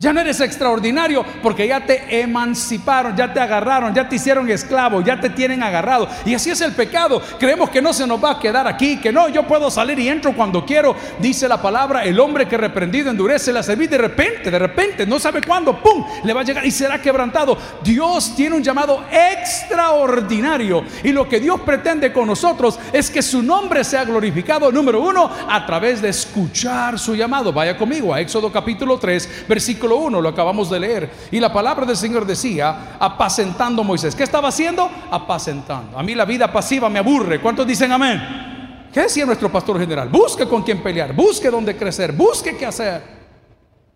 Ya 0.00 0.12
no 0.12 0.20
eres 0.20 0.40
extraordinario 0.40 1.24
porque 1.40 1.68
ya 1.68 1.86
te 1.86 2.20
emanciparon, 2.20 3.16
ya 3.16 3.32
te 3.32 3.38
agarraron, 3.38 3.94
ya 3.94 4.08
te 4.08 4.16
hicieron 4.16 4.50
esclavo, 4.50 5.00
ya 5.00 5.20
te 5.20 5.30
tienen 5.30 5.62
agarrado. 5.62 6.08
Y 6.24 6.34
así 6.34 6.50
es 6.50 6.60
el 6.62 6.72
pecado. 6.72 7.22
Creemos 7.38 7.70
que 7.70 7.80
no 7.80 7.92
se 7.92 8.04
nos 8.04 8.22
va 8.22 8.32
a 8.32 8.38
quedar 8.40 8.66
aquí, 8.66 9.00
que 9.00 9.12
no, 9.12 9.28
yo 9.28 9.46
puedo 9.46 9.70
salir 9.70 9.98
y 10.00 10.08
entro 10.08 10.34
cuando 10.34 10.66
quiero. 10.66 10.96
Dice 11.20 11.46
la 11.46 11.62
palabra, 11.62 12.02
el 12.02 12.18
hombre 12.18 12.48
que 12.48 12.56
reprendido 12.56 13.08
endurece 13.08 13.52
la 13.52 13.62
cerviz 13.62 13.88
de 13.88 13.98
repente, 13.98 14.50
de 14.50 14.58
repente, 14.58 15.06
no 15.06 15.20
sabe 15.20 15.40
cuándo, 15.40 15.80
¡pum! 15.80 16.04
Le 16.24 16.32
va 16.32 16.40
a 16.40 16.44
llegar 16.44 16.66
y 16.66 16.72
será 16.72 17.00
quebrantado. 17.00 17.56
Dios 17.82 18.34
tiene 18.34 18.56
un 18.56 18.64
llamado 18.64 19.04
extraordinario. 19.12 20.84
Y 21.04 21.12
lo 21.12 21.28
que 21.28 21.38
Dios 21.38 21.60
pretende 21.60 22.12
con 22.12 22.26
nosotros 22.26 22.80
es 22.92 23.08
que 23.10 23.22
su 23.22 23.42
nombre 23.42 23.84
sea 23.84 24.04
glorificado, 24.04 24.72
número 24.72 25.00
uno, 25.00 25.30
a 25.48 25.64
través 25.64 26.02
de 26.02 26.08
escuchar 26.08 26.98
su 26.98 27.14
llamado. 27.14 27.52
Vaya 27.52 27.76
conmigo 27.76 28.12
a 28.12 28.20
Éxodo 28.20 28.50
capítulo 28.50 28.98
3, 28.98 29.46
versículo 29.48 29.83
1, 29.92 30.20
lo 30.20 30.28
acabamos 30.28 30.70
de 30.70 30.80
leer. 30.80 31.10
Y 31.30 31.40
la 31.40 31.52
palabra 31.52 31.84
del 31.86 31.96
Señor 31.96 32.26
decía, 32.26 32.96
apacentando 32.98 33.84
Moisés. 33.84 34.14
¿Qué 34.14 34.22
estaba 34.22 34.48
haciendo? 34.48 34.90
Apacentando. 35.10 35.98
A 35.98 36.02
mí 36.02 36.14
la 36.14 36.24
vida 36.24 36.52
pasiva 36.52 36.88
me 36.88 36.98
aburre. 36.98 37.40
¿Cuántos 37.40 37.66
dicen 37.66 37.92
amén? 37.92 38.44
¿Qué 38.92 39.00
decía 39.00 39.26
nuestro 39.26 39.50
pastor 39.50 39.78
general? 39.80 40.08
Busque 40.08 40.46
con 40.46 40.62
quién 40.62 40.80
pelear, 40.80 41.12
busque 41.12 41.50
dónde 41.50 41.76
crecer, 41.76 42.12
busque 42.12 42.56
qué 42.56 42.64
hacer. 42.64 43.02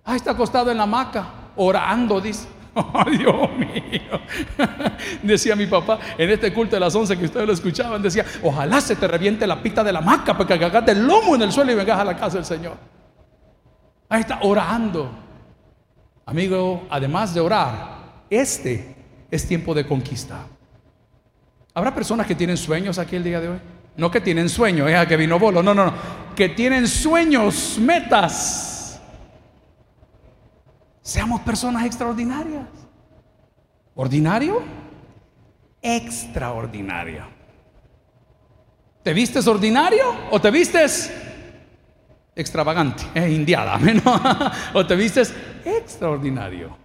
Ahí 0.05 0.17
está 0.17 0.33
acostado 0.33 0.71
en 0.73 0.77
la 0.77 0.83
hamaca, 0.83 1.25
orando, 1.55 2.21
dice. 2.21 2.49
Ay, 2.75 3.19
Dios 3.19 3.51
mío. 3.57 4.21
decía 5.23 5.55
mi 5.55 5.67
papá 5.67 5.99
en 6.17 6.31
este 6.31 6.53
culto 6.53 6.75
de 6.75 6.81
las 6.81 6.95
11 6.95 7.17
que 7.17 7.27
ustedes 7.27 7.47
lo 7.47 7.53
escuchaban, 7.53 8.03
decía, 8.03 8.25
ojalá 8.43 8.81
se 8.81 8.97
te 8.97 9.07
reviente 9.07 9.47
la 9.47 9.63
pita 9.63 9.85
de 9.85 9.93
la 9.93 10.01
hamaca 10.01 10.37
para 10.37 10.59
que 10.59 10.91
el 10.91 11.07
lomo 11.07 11.37
en 11.37 11.43
el 11.43 11.53
suelo 11.53 11.71
y 11.73 11.75
vengas 11.77 12.01
a 12.01 12.05
la 12.05 12.17
casa 12.17 12.37
del 12.37 12.45
Señor. 12.45 12.77
Ahí 14.09 14.23
está 14.23 14.41
orando. 14.43 15.11
Amigo, 16.29 16.87
además 16.91 17.33
de 17.33 17.41
orar, 17.41 18.27
este 18.29 18.95
es 19.31 19.49
tiempo 19.49 19.73
de 19.73 19.87
conquista. 19.87 20.47
¿Habrá 21.73 21.95
personas 21.95 22.27
que 22.27 22.35
tienen 22.35 22.59
sueños 22.59 22.99
aquí 22.99 23.17
el 23.17 23.25
día 23.25 23.41
de 23.41 23.49
hoy? 23.49 23.59
No 23.97 24.11
que 24.11 24.21
tienen 24.21 24.51
sueños, 24.51 24.91
es 24.91 25.07
que 25.07 25.17
vino 25.17 25.39
bolo, 25.39 25.63
no, 25.63 25.75
no, 25.75 25.87
no. 25.87 25.95
Que 26.37 26.51
tienen 26.51 26.87
sueños, 26.87 27.79
metas. 27.81 29.01
Seamos 31.01 31.41
personas 31.41 31.87
extraordinarias. 31.87 32.67
¿Ordinario? 33.95 34.61
Extraordinario. 35.81 37.25
¿Te 39.03 39.15
vistes 39.15 39.47
ordinario 39.47 40.05
o 40.31 40.39
te 40.39 40.51
vistes 40.51 41.11
extravagante, 42.39 43.03
es 43.15 43.31
indiada, 43.31 43.79
o 44.73 44.87
te 44.87 44.95
vistes 44.95 45.35
extraordinario. 45.65 46.77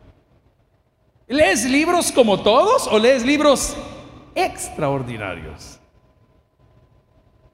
¿Lees 1.28 1.64
libros 1.66 2.12
como 2.12 2.42
todos 2.42 2.88
o 2.88 2.98
lees 3.00 3.24
libros 3.24 3.78
extraordinarios? 4.36 5.80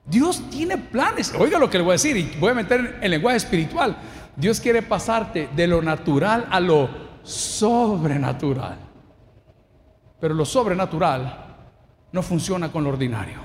Dios 0.06 0.42
tiene 0.50 0.76
planes. 0.76 1.32
Oiga 1.38 1.58
lo 1.58 1.70
que 1.70 1.78
le 1.78 1.84
voy 1.84 1.92
a 1.92 1.94
decir 1.94 2.16
y 2.16 2.36
voy 2.40 2.50
a 2.50 2.54
meter 2.54 2.98
en 3.00 3.10
lenguaje 3.10 3.36
espiritual. 3.36 3.96
Dios 4.34 4.58
quiere 4.60 4.82
pasarte 4.82 5.50
de 5.54 5.66
lo 5.66 5.82
natural 5.82 6.48
a 6.50 6.58
lo 6.58 6.88
sobrenatural. 7.22 8.78
Pero 10.18 10.34
lo 10.34 10.44
sobrenatural 10.44 11.46
no 12.12 12.22
funciona 12.22 12.72
con 12.72 12.82
lo 12.82 12.90
ordinario. 12.90 13.38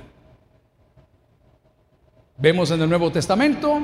Vemos 2.37 2.71
en 2.71 2.81
el 2.81 2.89
Nuevo 2.89 3.11
Testamento 3.11 3.81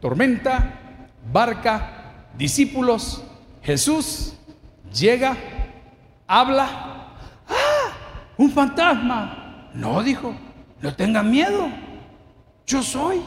tormenta, 0.00 1.08
barca, 1.32 2.28
discípulos, 2.36 3.22
Jesús 3.62 4.34
llega, 4.92 5.36
habla, 6.26 7.14
¡ah! 7.48 8.32
Un 8.36 8.50
fantasma. 8.50 9.70
No, 9.74 10.02
dijo, 10.02 10.34
no 10.80 10.94
tengan 10.94 11.30
miedo, 11.30 11.68
yo 12.66 12.82
soy. 12.82 13.22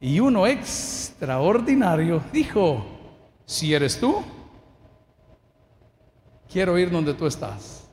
Y 0.00 0.20
uno 0.20 0.46
extraordinario 0.46 2.22
dijo, 2.32 2.84
si 3.44 3.72
eres 3.74 3.98
tú, 3.98 4.22
quiero 6.50 6.78
ir 6.78 6.90
donde 6.90 7.14
tú 7.14 7.26
estás. 7.26 7.88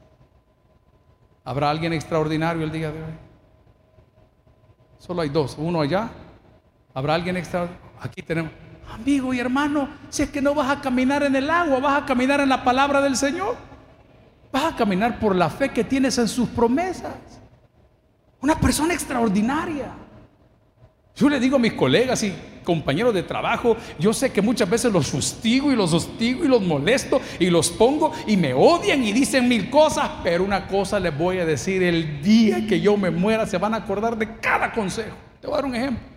¿Habrá 1.44 1.70
alguien 1.70 1.94
extraordinario 1.94 2.63
el 2.63 2.72
día 2.72 2.92
de 2.92 3.04
hoy? 3.04 3.13
Solo 4.98 5.22
hay 5.22 5.30
dos, 5.30 5.56
uno 5.58 5.82
allá 5.82 6.10
¿Habrá 6.93 7.15
alguien 7.15 7.38
extra? 7.38 7.67
Aquí 8.00 8.21
tenemos. 8.21 8.51
Amigo 8.91 9.33
y 9.33 9.39
hermano, 9.39 9.89
si 10.09 10.23
es 10.23 10.29
que 10.29 10.41
no 10.41 10.53
vas 10.53 10.69
a 10.69 10.79
caminar 10.79 11.23
en 11.23 11.35
el 11.35 11.50
agua, 11.50 11.79
vas 11.79 12.03
a 12.03 12.05
caminar 12.05 12.39
en 12.41 12.50
la 12.50 12.63
palabra 12.63 13.01
del 13.01 13.15
Señor. 13.15 13.55
Vas 14.51 14.73
a 14.73 14.75
caminar 14.75 15.19
por 15.19 15.35
la 15.35 15.50
fe 15.50 15.69
que 15.69 15.83
tienes 15.83 16.17
en 16.19 16.27
sus 16.27 16.47
promesas. 16.50 17.15
Una 18.39 18.55
persona 18.59 18.93
extraordinaria. 18.93 19.88
Yo 21.15 21.29
le 21.29 21.39
digo 21.39 21.55
a 21.55 21.59
mis 21.59 21.73
colegas 21.73 22.21
y 22.23 22.33
compañeros 22.63 23.13
de 23.13 23.23
trabajo, 23.23 23.77
yo 24.00 24.13
sé 24.13 24.31
que 24.31 24.41
muchas 24.41 24.69
veces 24.69 24.91
los 24.91 25.07
fustigo 25.07 25.71
y 25.71 25.75
los 25.75 25.93
hostigo 25.93 26.43
y 26.43 26.47
los 26.47 26.62
molesto 26.62 27.21
y 27.39 27.50
los 27.50 27.69
pongo 27.69 28.12
y 28.27 28.38
me 28.38 28.53
odian 28.53 29.03
y 29.03 29.12
dicen 29.12 29.47
mil 29.47 29.69
cosas, 29.69 30.09
pero 30.23 30.43
una 30.43 30.67
cosa 30.67 31.00
les 31.00 31.15
voy 31.15 31.39
a 31.39 31.45
decir, 31.45 31.83
el 31.83 32.21
día 32.21 32.65
que 32.67 32.79
yo 32.79 32.97
me 32.97 33.12
muera 33.12 33.45
se 33.45 33.57
van 33.57 33.73
a 33.73 33.77
acordar 33.77 34.17
de 34.17 34.39
cada 34.39 34.71
consejo. 34.71 35.15
Te 35.39 35.47
voy 35.47 35.53
a 35.53 35.57
dar 35.57 35.65
un 35.65 35.75
ejemplo. 35.75 36.12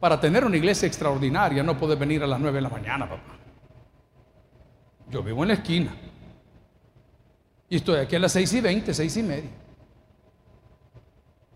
Para 0.00 0.20
tener 0.20 0.44
una 0.44 0.56
iglesia 0.56 0.86
extraordinaria 0.86 1.62
no 1.62 1.76
puedes 1.76 1.98
venir 1.98 2.22
a 2.22 2.26
las 2.26 2.38
9 2.38 2.56
de 2.56 2.62
la 2.62 2.68
mañana, 2.68 3.08
papá. 3.08 3.36
Yo 5.10 5.22
vivo 5.22 5.42
en 5.42 5.48
la 5.48 5.54
esquina. 5.54 5.94
Y 7.68 7.76
estoy 7.76 8.00
aquí 8.00 8.16
a 8.16 8.18
las 8.18 8.32
6 8.32 8.52
y 8.54 8.60
20, 8.60 8.94
6 8.94 9.16
y 9.16 9.22
media. 9.22 9.50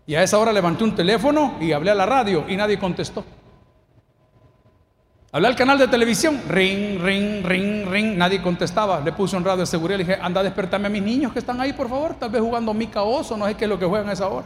Y 0.05 0.15
a 0.15 0.23
esa 0.23 0.37
hora 0.37 0.51
levanté 0.51 0.83
un 0.83 0.95
teléfono 0.95 1.57
y 1.61 1.71
hablé 1.71 1.91
a 1.91 1.95
la 1.95 2.05
radio 2.05 2.45
y 2.47 2.57
nadie 2.57 2.77
contestó. 2.77 3.23
Hablé 5.31 5.47
al 5.47 5.55
canal 5.55 5.79
de 5.79 5.87
televisión, 5.87 6.43
ring, 6.47 6.99
ring, 7.01 7.43
ring, 7.43 7.87
ring, 7.87 8.17
nadie 8.17 8.41
contestaba. 8.41 8.99
Le 8.99 9.13
puse 9.13 9.35
un 9.35 9.43
radio 9.43 9.61
de 9.61 9.65
seguridad 9.65 9.97
y 9.97 10.03
le 10.03 10.09
dije, 10.09 10.21
anda 10.21 10.41
a 10.41 10.43
despertarme 10.43 10.87
a 10.87 10.89
mis 10.89 11.01
niños 11.01 11.33
que 11.33 11.39
están 11.39 11.59
ahí, 11.59 11.73
por 11.73 11.89
favor, 11.89 12.15
tal 12.19 12.29
vez 12.29 12.41
jugando 12.41 12.73
mica 12.73 13.01
oso, 13.01 13.35
no 13.35 13.47
sé 13.47 13.55
qué 13.55 13.65
es 13.65 13.69
lo 13.69 13.79
que 13.79 13.85
juegan 13.85 14.09
a 14.09 14.13
esa 14.13 14.27
hora. 14.27 14.45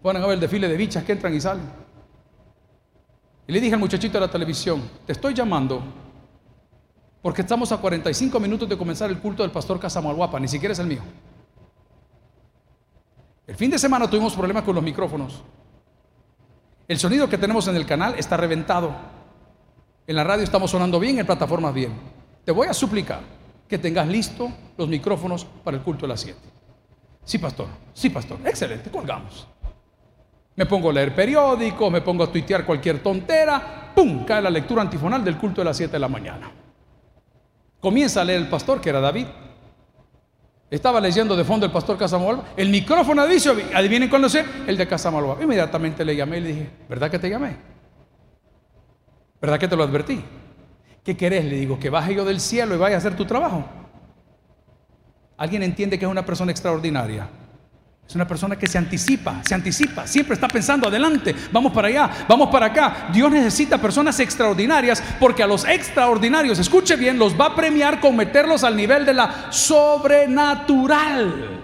Ponen 0.00 0.22
a 0.22 0.26
ver 0.26 0.34
el 0.34 0.40
desfile 0.40 0.68
de 0.68 0.76
bichas 0.76 1.02
que 1.02 1.12
entran 1.12 1.34
y 1.34 1.40
salen. 1.40 1.87
Y 3.48 3.52
le 3.52 3.62
dije 3.62 3.72
al 3.74 3.80
muchachito 3.80 4.12
de 4.12 4.20
la 4.20 4.30
televisión, 4.30 4.82
te 5.06 5.12
estoy 5.12 5.32
llamando 5.32 5.82
porque 7.22 7.40
estamos 7.40 7.72
a 7.72 7.78
45 7.78 8.38
minutos 8.38 8.68
de 8.68 8.76
comenzar 8.76 9.08
el 9.08 9.18
culto 9.18 9.42
del 9.42 9.50
pastor 9.50 9.80
Casamalguapa, 9.80 10.38
ni 10.38 10.46
siquiera 10.46 10.74
es 10.74 10.78
el 10.78 10.86
mío. 10.86 11.00
El 13.46 13.56
fin 13.56 13.70
de 13.70 13.78
semana 13.78 14.08
tuvimos 14.08 14.34
problemas 14.34 14.64
con 14.64 14.74
los 14.74 14.84
micrófonos. 14.84 15.42
El 16.86 16.98
sonido 16.98 17.26
que 17.26 17.38
tenemos 17.38 17.66
en 17.68 17.76
el 17.76 17.86
canal 17.86 18.14
está 18.18 18.36
reventado. 18.36 18.94
En 20.06 20.16
la 20.16 20.24
radio 20.24 20.44
estamos 20.44 20.70
sonando 20.70 21.00
bien, 21.00 21.18
en 21.18 21.24
plataformas 21.24 21.72
bien. 21.72 21.92
Te 22.44 22.52
voy 22.52 22.66
a 22.66 22.74
suplicar 22.74 23.20
que 23.66 23.78
tengas 23.78 24.06
listo 24.06 24.52
los 24.76 24.88
micrófonos 24.88 25.46
para 25.64 25.78
el 25.78 25.82
culto 25.82 26.02
de 26.02 26.08
las 26.08 26.20
7. 26.20 26.38
Sí, 27.24 27.38
pastor. 27.38 27.68
Sí, 27.94 28.10
pastor. 28.10 28.38
Excelente, 28.44 28.90
colgamos. 28.90 29.48
Me 30.58 30.66
pongo 30.66 30.90
a 30.90 30.92
leer 30.92 31.14
periódicos, 31.14 31.88
me 31.88 32.00
pongo 32.00 32.24
a 32.24 32.32
tuitear 32.32 32.66
cualquier 32.66 32.98
tontera, 32.98 33.92
¡pum! 33.94 34.24
cae 34.24 34.42
la 34.42 34.50
lectura 34.50 34.82
antifonal 34.82 35.24
del 35.24 35.36
culto 35.36 35.60
de 35.60 35.66
las 35.66 35.76
7 35.76 35.92
de 35.92 35.98
la 36.00 36.08
mañana. 36.08 36.50
Comienza 37.78 38.22
a 38.22 38.24
leer 38.24 38.40
el 38.40 38.48
pastor, 38.48 38.80
que 38.80 38.88
era 38.88 38.98
David. 39.00 39.26
Estaba 40.68 41.00
leyendo 41.00 41.36
de 41.36 41.44
fondo 41.44 41.64
el 41.64 41.70
pastor 41.70 41.96
Casamalva. 41.96 42.42
El 42.56 42.70
micrófono 42.70 43.24
dice, 43.28 43.50
adivinen 43.72 44.08
cuándo 44.08 44.28
sé, 44.28 44.44
el 44.66 44.76
de 44.76 44.88
Casamalva. 44.88 45.36
Inmediatamente 45.40 46.04
le 46.04 46.16
llamé 46.16 46.38
y 46.38 46.40
le 46.40 46.48
dije, 46.48 46.70
¿verdad 46.88 47.08
que 47.08 47.20
te 47.20 47.30
llamé? 47.30 47.54
¿Verdad 49.40 49.60
que 49.60 49.68
te 49.68 49.76
lo 49.76 49.84
advertí? 49.84 50.24
¿Qué 51.04 51.16
querés? 51.16 51.44
Le 51.44 51.54
digo, 51.54 51.78
que 51.78 51.88
baje 51.88 52.16
yo 52.16 52.24
del 52.24 52.40
cielo 52.40 52.74
y 52.74 52.78
vaya 52.78 52.96
a 52.96 52.98
hacer 52.98 53.14
tu 53.14 53.24
trabajo. 53.24 53.64
¿Alguien 55.36 55.62
entiende 55.62 56.00
que 56.00 56.04
es 56.04 56.10
una 56.10 56.26
persona 56.26 56.50
extraordinaria? 56.50 57.28
Es 58.08 58.14
una 58.14 58.26
persona 58.26 58.56
que 58.56 58.66
se 58.66 58.78
anticipa, 58.78 59.42
se 59.44 59.54
anticipa, 59.54 60.06
siempre 60.06 60.32
está 60.32 60.48
pensando 60.48 60.88
adelante, 60.88 61.34
vamos 61.52 61.74
para 61.74 61.88
allá, 61.88 62.10
vamos 62.26 62.48
para 62.48 62.64
acá. 62.64 63.08
Dios 63.12 63.30
necesita 63.30 63.76
personas 63.76 64.18
extraordinarias 64.18 65.02
porque 65.20 65.42
a 65.42 65.46
los 65.46 65.66
extraordinarios, 65.66 66.58
escuche 66.58 66.96
bien, 66.96 67.18
los 67.18 67.38
va 67.38 67.48
a 67.48 67.54
premiar 67.54 68.00
con 68.00 68.16
meterlos 68.16 68.64
al 68.64 68.76
nivel 68.76 69.04
de 69.04 69.12
la 69.12 69.52
sobrenatural. 69.52 71.60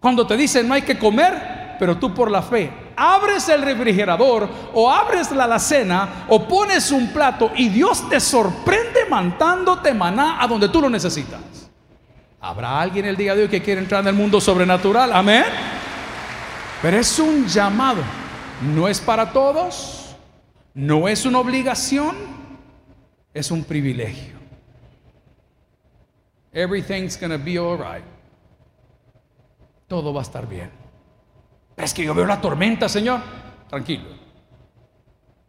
Cuando 0.00 0.26
te 0.26 0.36
dicen 0.36 0.66
no 0.66 0.74
hay 0.74 0.82
que 0.82 0.98
comer, 0.98 1.76
pero 1.78 1.96
tú 1.96 2.12
por 2.12 2.28
la 2.28 2.42
fe 2.42 2.72
abres 2.96 3.48
el 3.48 3.62
refrigerador 3.62 4.50
o 4.74 4.90
abres 4.90 5.30
la 5.30 5.44
alacena 5.44 6.24
o 6.26 6.48
pones 6.48 6.90
un 6.90 7.12
plato 7.12 7.52
y 7.54 7.68
Dios 7.68 8.08
te 8.08 8.18
sorprende 8.18 9.06
mandándote 9.08 9.94
maná 9.94 10.42
a 10.42 10.48
donde 10.48 10.68
tú 10.68 10.80
lo 10.80 10.90
necesitas. 10.90 11.57
¿Habrá 12.40 12.80
alguien 12.80 13.04
el 13.04 13.16
día 13.16 13.34
de 13.34 13.42
hoy 13.42 13.48
que 13.48 13.62
quiere 13.62 13.80
entrar 13.80 14.02
en 14.02 14.08
el 14.08 14.14
mundo 14.14 14.40
sobrenatural? 14.40 15.12
Amén. 15.12 15.44
Pero 16.80 16.96
es 16.96 17.18
un 17.18 17.46
llamado. 17.46 18.02
no 18.62 18.88
es 18.88 19.00
para 19.00 19.32
todos, 19.32 20.16
no 20.74 21.06
es 21.08 21.24
una 21.24 21.38
obligación, 21.38 22.16
es 23.32 23.50
un 23.50 23.62
privilegio. 23.64 24.36
Everything's 26.52 27.20
gonna 27.20 27.36
be 27.36 27.56
alright. 27.56 28.04
Todo 29.86 30.12
va 30.12 30.20
a 30.20 30.22
estar 30.22 30.48
bien. 30.48 30.70
Es 31.76 31.94
que 31.94 32.04
yo 32.04 32.14
veo 32.14 32.26
la 32.26 32.40
tormenta, 32.40 32.88
Señor. 32.88 33.20
Tranquilo. 33.68 34.06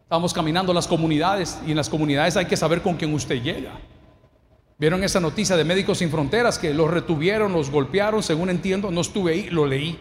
Estamos 0.04 0.34
caminando 0.34 0.74
las 0.74 0.88
comunidades 0.88 1.60
y 1.66 1.72
en 1.72 1.78
las 1.78 1.90
comunidades 1.90 2.38
hay 2.38 2.46
que 2.46 2.58
saber 2.58 2.82
con 2.82 2.96
quién 2.96 3.14
usted 3.14 3.42
llega. 3.42 3.72
¿Vieron 4.80 5.04
esa 5.04 5.20
noticia 5.20 5.58
de 5.58 5.66
Médicos 5.66 5.98
Sin 5.98 6.10
Fronteras 6.10 6.58
que 6.58 6.74
los 6.74 6.90
retuvieron, 6.90 7.52
los 7.52 7.70
golpearon, 7.70 8.24
según 8.24 8.50
entiendo? 8.50 8.90
No 8.92 9.02
estuve 9.02 9.34
ahí, 9.34 9.50
lo 9.50 9.66
leí. 9.66 10.00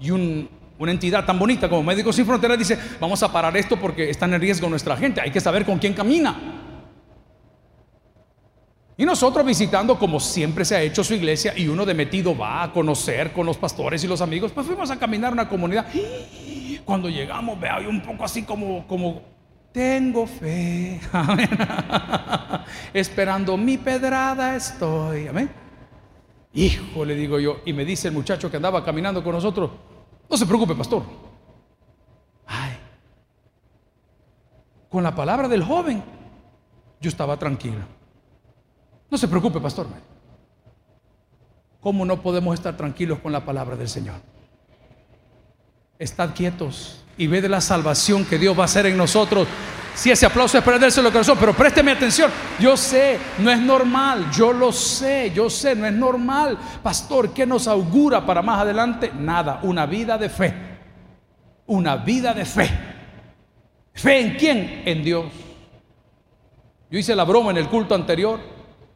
Y 0.00 0.10
una 0.10 0.90
entidad 0.90 1.26
tan 1.26 1.38
bonita 1.38 1.68
como 1.68 1.82
Médicos 1.82 2.16
Sin 2.16 2.24
Fronteras 2.24 2.58
dice, 2.58 2.78
vamos 2.98 3.22
a 3.22 3.30
parar 3.30 3.54
esto 3.58 3.78
porque 3.78 4.08
está 4.08 4.24
en 4.24 4.40
riesgo 4.40 4.70
nuestra 4.70 4.96
gente, 4.96 5.20
hay 5.20 5.30
que 5.30 5.38
saber 5.38 5.66
con 5.66 5.78
quién 5.78 5.92
camina. 5.92 6.62
Y 8.96 9.04
nosotros 9.04 9.44
visitando 9.44 9.98
como 9.98 10.18
siempre 10.18 10.64
se 10.64 10.74
ha 10.74 10.80
hecho 10.80 11.04
su 11.04 11.12
iglesia 11.12 11.52
y 11.54 11.68
uno 11.68 11.84
de 11.84 11.92
metido 11.92 12.34
va 12.34 12.62
a 12.62 12.72
conocer 12.72 13.34
con 13.34 13.44
los 13.44 13.58
pastores 13.58 14.02
y 14.02 14.06
los 14.06 14.22
amigos, 14.22 14.50
pues 14.50 14.66
fuimos 14.66 14.90
a 14.90 14.98
caminar 14.98 15.34
una 15.34 15.46
comunidad. 15.46 15.86
Cuando 16.86 17.10
llegamos, 17.10 17.60
vea, 17.60 17.80
un 17.86 18.00
poco 18.00 18.24
así 18.24 18.44
como, 18.44 18.86
como 18.86 19.31
tengo 19.72 20.26
fe. 20.26 21.00
Esperando 22.94 23.56
mi 23.56 23.78
pedrada 23.78 24.54
estoy. 24.54 25.26
Amén. 25.28 25.50
Hijo, 26.54 27.04
le 27.04 27.14
digo 27.14 27.40
yo. 27.40 27.60
Y 27.64 27.72
me 27.72 27.84
dice 27.84 28.08
el 28.08 28.14
muchacho 28.14 28.50
que 28.50 28.56
andaba 28.56 28.84
caminando 28.84 29.24
con 29.24 29.32
nosotros. 29.32 29.70
No 30.28 30.36
se 30.36 30.46
preocupe, 30.46 30.74
pastor. 30.74 31.02
Ay. 32.46 32.76
Con 34.88 35.02
la 35.02 35.14
palabra 35.14 35.48
del 35.48 35.64
joven, 35.64 36.02
yo 37.00 37.08
estaba 37.08 37.38
tranquilo. 37.38 37.80
No 39.10 39.18
se 39.18 39.28
preocupe, 39.28 39.60
pastor. 39.60 39.86
¿Cómo 41.80 42.04
no 42.04 42.22
podemos 42.22 42.54
estar 42.54 42.76
tranquilos 42.76 43.18
con 43.18 43.32
la 43.32 43.44
palabra 43.44 43.76
del 43.76 43.88
Señor? 43.88 44.20
Estad 45.98 46.34
quietos 46.34 47.01
y 47.16 47.26
ve 47.26 47.40
de 47.40 47.48
la 47.48 47.60
salvación 47.60 48.24
que 48.24 48.38
Dios 48.38 48.56
va 48.56 48.62
a 48.62 48.64
hacer 48.66 48.86
en 48.86 48.96
nosotros. 48.96 49.46
Si 49.94 50.10
ese 50.10 50.24
aplauso 50.24 50.56
es 50.56 50.64
para 50.64 50.78
lo 50.78 51.12
corazón, 51.12 51.36
pero 51.38 51.52
présteme 51.52 51.92
atención. 51.92 52.30
Yo 52.58 52.76
sé, 52.76 53.18
no 53.38 53.50
es 53.50 53.60
normal, 53.60 54.30
yo 54.30 54.52
lo 54.52 54.72
sé, 54.72 55.32
yo 55.34 55.50
sé, 55.50 55.74
no 55.74 55.86
es 55.86 55.92
normal. 55.92 56.58
Pastor, 56.82 57.34
¿qué 57.34 57.44
nos 57.44 57.68
augura 57.68 58.24
para 58.24 58.40
más 58.40 58.60
adelante? 58.60 59.12
Nada, 59.14 59.60
una 59.62 59.84
vida 59.84 60.16
de 60.16 60.30
fe. 60.30 60.54
Una 61.66 61.96
vida 61.96 62.32
de 62.32 62.44
fe. 62.44 62.70
¿Fe 63.92 64.20
en 64.20 64.36
quién? 64.36 64.82
En 64.86 65.04
Dios. 65.04 65.26
Yo 66.90 66.98
hice 66.98 67.14
la 67.14 67.24
broma 67.24 67.50
en 67.50 67.58
el 67.58 67.68
culto 67.68 67.94
anterior. 67.94 68.40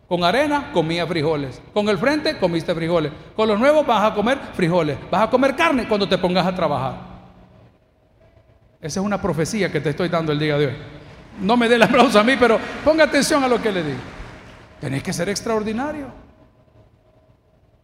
Con 0.09 0.25
arena 0.25 0.71
comía 0.73 1.07
frijoles. 1.07 1.61
Con 1.75 1.89
el 1.89 1.99
frente 1.99 2.39
comiste 2.39 2.75
frijoles. 2.75 3.13
Con 3.35 3.49
los 3.49 3.59
nuevos 3.59 3.87
vas 3.87 4.11
a 4.11 4.15
comer 4.15 4.39
frijoles. 4.55 4.97
Vas 5.11 5.23
a 5.23 5.31
comer 5.31 5.55
carne 5.55 5.87
cuando 5.87 6.09
te 6.09 6.17
pongas 6.17 6.47
a 6.47 6.55
trabajar. 6.55 7.16
Esa 8.81 9.01
es 9.01 9.07
una 9.07 9.21
profecía 9.21 9.71
que 9.71 9.81
te 9.81 9.91
estoy 9.91 10.09
dando 10.09 10.33
el 10.33 10.39
día 10.39 10.59
de 10.59 10.67
hoy. 10.67 10.77
No 11.41 11.57
me 11.57 11.69
dé 11.69 11.77
el 11.77 11.83
aplauso 11.83 12.19
a 12.19 12.25
mí, 12.25 12.35
pero 12.39 12.59
ponga 12.85 13.05
atención 13.05 13.43
a 13.43 13.49
lo 13.49 13.61
que 13.61 13.73
le 13.73 13.83
digo. 13.83 13.99
Tenés 14.81 15.03
que 15.03 15.13
ser 15.13 15.29
extraordinario. 15.29 16.07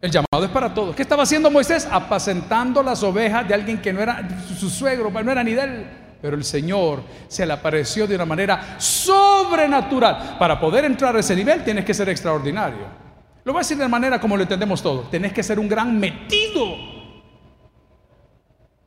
El 0.01 0.11
llamado 0.11 0.43
es 0.43 0.49
para 0.51 0.73
todos. 0.73 0.95
¿Qué 0.95 1.01
estaba 1.01 1.23
haciendo 1.23 1.49
Moisés? 1.49 1.87
Apacentando 1.89 2.83
las 2.83 3.01
ovejas 3.03 3.47
de 3.47 3.53
alguien 3.53 3.81
que 3.81 3.93
no 3.93 4.01
era 4.01 4.27
su 4.57 4.69
suegro, 4.69 5.09
no 5.09 5.31
era 5.31 5.43
ni 5.43 5.53
de 5.53 5.63
él. 5.63 5.87
Pero 6.21 6.35
el 6.35 6.43
Señor 6.43 7.03
se 7.27 7.45
le 7.45 7.53
apareció 7.53 8.05
de 8.05 8.15
una 8.15 8.25
manera 8.25 8.75
sobrenatural. 8.79 10.37
Para 10.37 10.59
poder 10.59 10.85
entrar 10.85 11.15
a 11.15 11.19
ese 11.19 11.35
nivel 11.35 11.63
tienes 11.63 11.85
que 11.85 11.93
ser 11.93 12.09
extraordinario. 12.09 12.85
Lo 13.43 13.51
voy 13.53 13.59
a 13.59 13.63
decir 13.63 13.77
de 13.77 13.87
manera 13.87 14.19
como 14.19 14.37
lo 14.37 14.43
entendemos 14.43 14.81
todos. 14.81 15.09
Tenés 15.09 15.33
que 15.33 15.43
ser 15.43 15.59
un 15.59 15.67
gran 15.67 15.99
metido. 15.99 16.75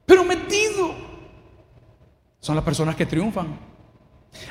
Pero 0.06 0.24
metido. 0.24 1.05
Son 2.46 2.54
las 2.54 2.64
personas 2.64 2.94
que 2.94 3.06
triunfan. 3.06 3.58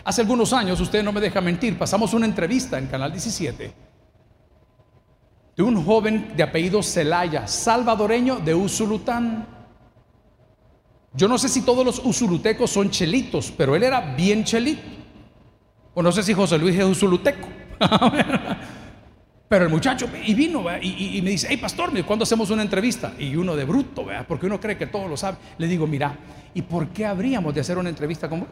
Hace 0.03 0.19
algunos 0.19 0.51
años, 0.51 0.81
usted 0.81 1.01
no 1.01 1.13
me 1.13 1.21
deja 1.21 1.39
mentir, 1.39 1.77
pasamos 1.77 2.13
una 2.13 2.25
entrevista 2.25 2.77
en 2.77 2.87
Canal 2.87 3.09
17 3.09 3.73
de 5.55 5.63
un 5.63 5.81
joven 5.81 6.33
de 6.35 6.43
apellido 6.43 6.83
Celaya, 6.83 7.47
salvadoreño 7.47 8.41
de 8.41 8.53
Usulután. 8.53 9.47
Yo 11.13 11.29
no 11.29 11.37
sé 11.37 11.47
si 11.47 11.61
todos 11.61 11.85
los 11.85 11.99
usulutecos 12.03 12.69
son 12.69 12.89
chelitos, 12.89 13.53
pero 13.55 13.77
él 13.77 13.83
era 13.83 14.13
bien 14.13 14.43
chelito. 14.43 14.83
O 15.93 16.03
no 16.03 16.11
sé 16.11 16.21
si 16.21 16.33
José 16.33 16.57
Luis 16.57 16.75
es 16.75 16.83
usuluteco. 16.83 17.47
Pero 19.47 19.65
el 19.65 19.71
muchacho, 19.71 20.09
y 20.25 20.33
vino, 20.33 20.65
y, 20.81 21.21
me 21.21 21.29
dice, 21.29 21.47
hey 21.49 21.57
pastor, 21.57 21.91
¿cuándo 22.03 22.23
hacemos 22.23 22.49
una 22.49 22.63
entrevista? 22.63 23.13
Y 23.17 23.35
uno 23.35 23.55
de 23.55 23.63
bruto, 23.63 24.07
porque 24.27 24.47
uno 24.47 24.59
cree 24.59 24.75
que 24.75 24.87
todo 24.87 25.07
lo 25.07 25.15
sabe. 25.15 25.37
Le 25.59 25.67
digo, 25.67 25.85
mira, 25.85 26.17
¿y 26.55 26.63
por 26.63 26.87
qué 26.87 27.05
habríamos 27.05 27.53
de 27.53 27.61
hacer 27.61 27.77
una 27.77 27.89
entrevista 27.89 28.27
con 28.27 28.39
vos? 28.39 28.49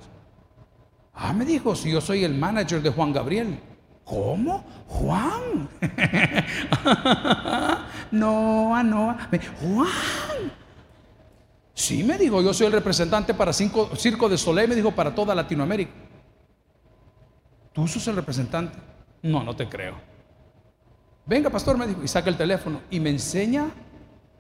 Ah, 1.16 1.34
me 1.34 1.46
dijo, 1.46 1.76
si 1.76 1.90
yo 1.90 2.02
soy 2.02 2.24
el 2.24 2.36
manager 2.36 2.82
de 2.82 2.90
Juan 2.90 3.14
Gabriel. 3.14 3.60
¿Cómo? 4.04 4.66
Juan. 4.88 5.70
no, 8.12 8.84
no. 8.84 9.18
Juan. 9.62 10.52
Sí, 11.74 12.04
me 12.04 12.18
dijo, 12.18 12.42
yo 12.42 12.54
soy 12.54 12.68
el 12.68 12.74
representante 12.74 13.34
para 13.34 13.54
cinco, 13.54 13.90
Circo 13.96 14.28
de 14.28 14.38
Soleil, 14.38 14.68
me 14.68 14.76
dijo, 14.76 14.92
para 14.92 15.16
toda 15.16 15.34
Latinoamérica. 15.34 15.94
¿Tú 17.72 17.88
sos 17.88 18.06
el 18.10 18.18
representante? 18.18 18.78
No, 19.22 19.44
no 19.44 19.56
te 19.56 19.70
creo. 19.70 19.96
Venga, 21.26 21.50
pastor, 21.50 21.78
me 21.78 21.88
dijo, 21.88 22.04
y 22.04 22.08
saca 22.10 22.30
el 22.30 22.36
teléfono 22.36 22.82
y 22.90 23.00
me 23.00 23.12
enseña 23.12 23.70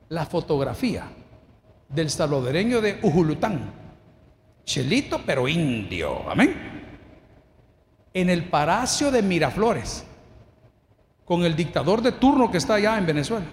la 0.09 0.25
fotografía 0.25 1.07
del 1.93 2.09
salvadoreño 2.09 2.81
de 2.81 2.99
Ujulután. 3.01 3.71
Chelito, 4.65 5.21
pero 5.25 5.47
indio. 5.47 6.29
Amén. 6.29 6.55
En 8.13 8.29
el 8.29 8.45
palacio 8.45 9.11
de 9.11 9.21
Miraflores, 9.21 10.05
con 11.25 11.43
el 11.43 11.55
dictador 11.55 12.01
de 12.01 12.13
turno 12.13 12.51
que 12.51 12.57
está 12.57 12.75
allá 12.75 12.97
en 12.97 13.05
Venezuela, 13.05 13.45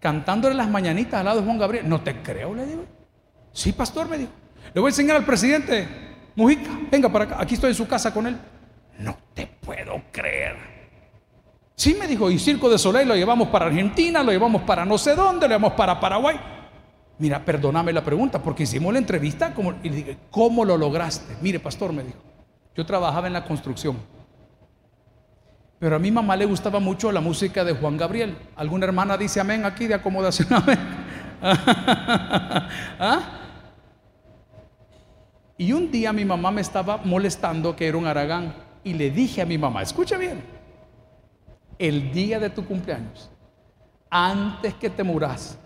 cantándole 0.00 0.54
las 0.54 0.68
mañanitas 0.68 1.14
al 1.14 1.26
lado 1.26 1.40
de 1.40 1.46
Juan 1.46 1.58
Gabriel. 1.58 1.88
No 1.88 2.00
te 2.00 2.22
creo, 2.22 2.54
le 2.54 2.66
digo. 2.66 2.84
Sí, 3.52 3.72
pastor, 3.72 4.08
me 4.08 4.18
dijo. 4.18 4.32
Le 4.74 4.80
voy 4.80 4.88
a 4.88 4.90
enseñar 4.90 5.16
al 5.16 5.24
presidente 5.24 5.88
Mujica. 6.36 6.70
Venga 6.90 7.08
para 7.08 7.24
acá, 7.24 7.36
aquí 7.40 7.54
estoy 7.54 7.70
en 7.70 7.76
su 7.76 7.88
casa 7.88 8.12
con 8.12 8.26
él. 8.26 8.36
No 8.98 9.16
te 9.34 9.46
puedo 9.46 10.02
creer. 10.12 10.56
Sí, 11.74 11.96
me 11.98 12.06
dijo, 12.06 12.30
y 12.30 12.38
Circo 12.38 12.68
de 12.68 12.76
Soleil 12.76 13.06
lo 13.06 13.14
llevamos 13.14 13.48
para 13.48 13.66
Argentina, 13.66 14.22
lo 14.22 14.32
llevamos 14.32 14.62
para 14.62 14.84
no 14.84 14.98
sé 14.98 15.14
dónde, 15.14 15.46
lo 15.46 15.54
llevamos 15.54 15.74
para 15.74 16.00
Paraguay. 16.00 16.57
Mira, 17.18 17.44
perdóname 17.44 17.92
la 17.92 18.04
pregunta, 18.04 18.40
porque 18.40 18.62
hicimos 18.62 18.92
la 18.92 19.00
entrevista 19.00 19.52
como, 19.52 19.74
y 19.82 19.88
le 19.88 19.96
dije, 19.96 20.18
¿cómo 20.30 20.64
lo 20.64 20.76
lograste? 20.76 21.36
Mire, 21.40 21.58
pastor, 21.58 21.92
me 21.92 22.04
dijo, 22.04 22.18
yo 22.76 22.86
trabajaba 22.86 23.26
en 23.26 23.32
la 23.32 23.44
construcción. 23.44 23.96
Pero 25.80 25.96
a 25.96 25.98
mi 25.98 26.10
mamá 26.10 26.36
le 26.36 26.44
gustaba 26.44 26.80
mucho 26.80 27.10
la 27.12 27.20
música 27.20 27.64
de 27.64 27.72
Juan 27.72 27.96
Gabriel. 27.96 28.36
¿Alguna 28.56 28.86
hermana 28.86 29.16
dice 29.16 29.40
amén 29.40 29.64
aquí 29.64 29.86
de 29.86 29.94
acomodación? 29.94 30.48
Amén. 30.52 30.78
¿Ah? 31.40 33.20
Y 35.56 35.72
un 35.72 35.90
día 35.90 36.12
mi 36.12 36.24
mamá 36.24 36.50
me 36.52 36.60
estaba 36.60 36.98
molestando 36.98 37.74
que 37.74 37.86
era 37.86 37.96
un 37.96 38.06
aragán. 38.06 38.54
Y 38.84 38.94
le 38.94 39.10
dije 39.10 39.42
a 39.42 39.46
mi 39.46 39.58
mamá, 39.58 39.82
escucha 39.82 40.16
bien, 40.16 40.42
el 41.78 42.12
día 42.12 42.38
de 42.38 42.48
tu 42.48 42.64
cumpleaños, 42.64 43.30
antes 44.08 44.74
que 44.74 44.88
te 44.88 45.02
muras, 45.02 45.58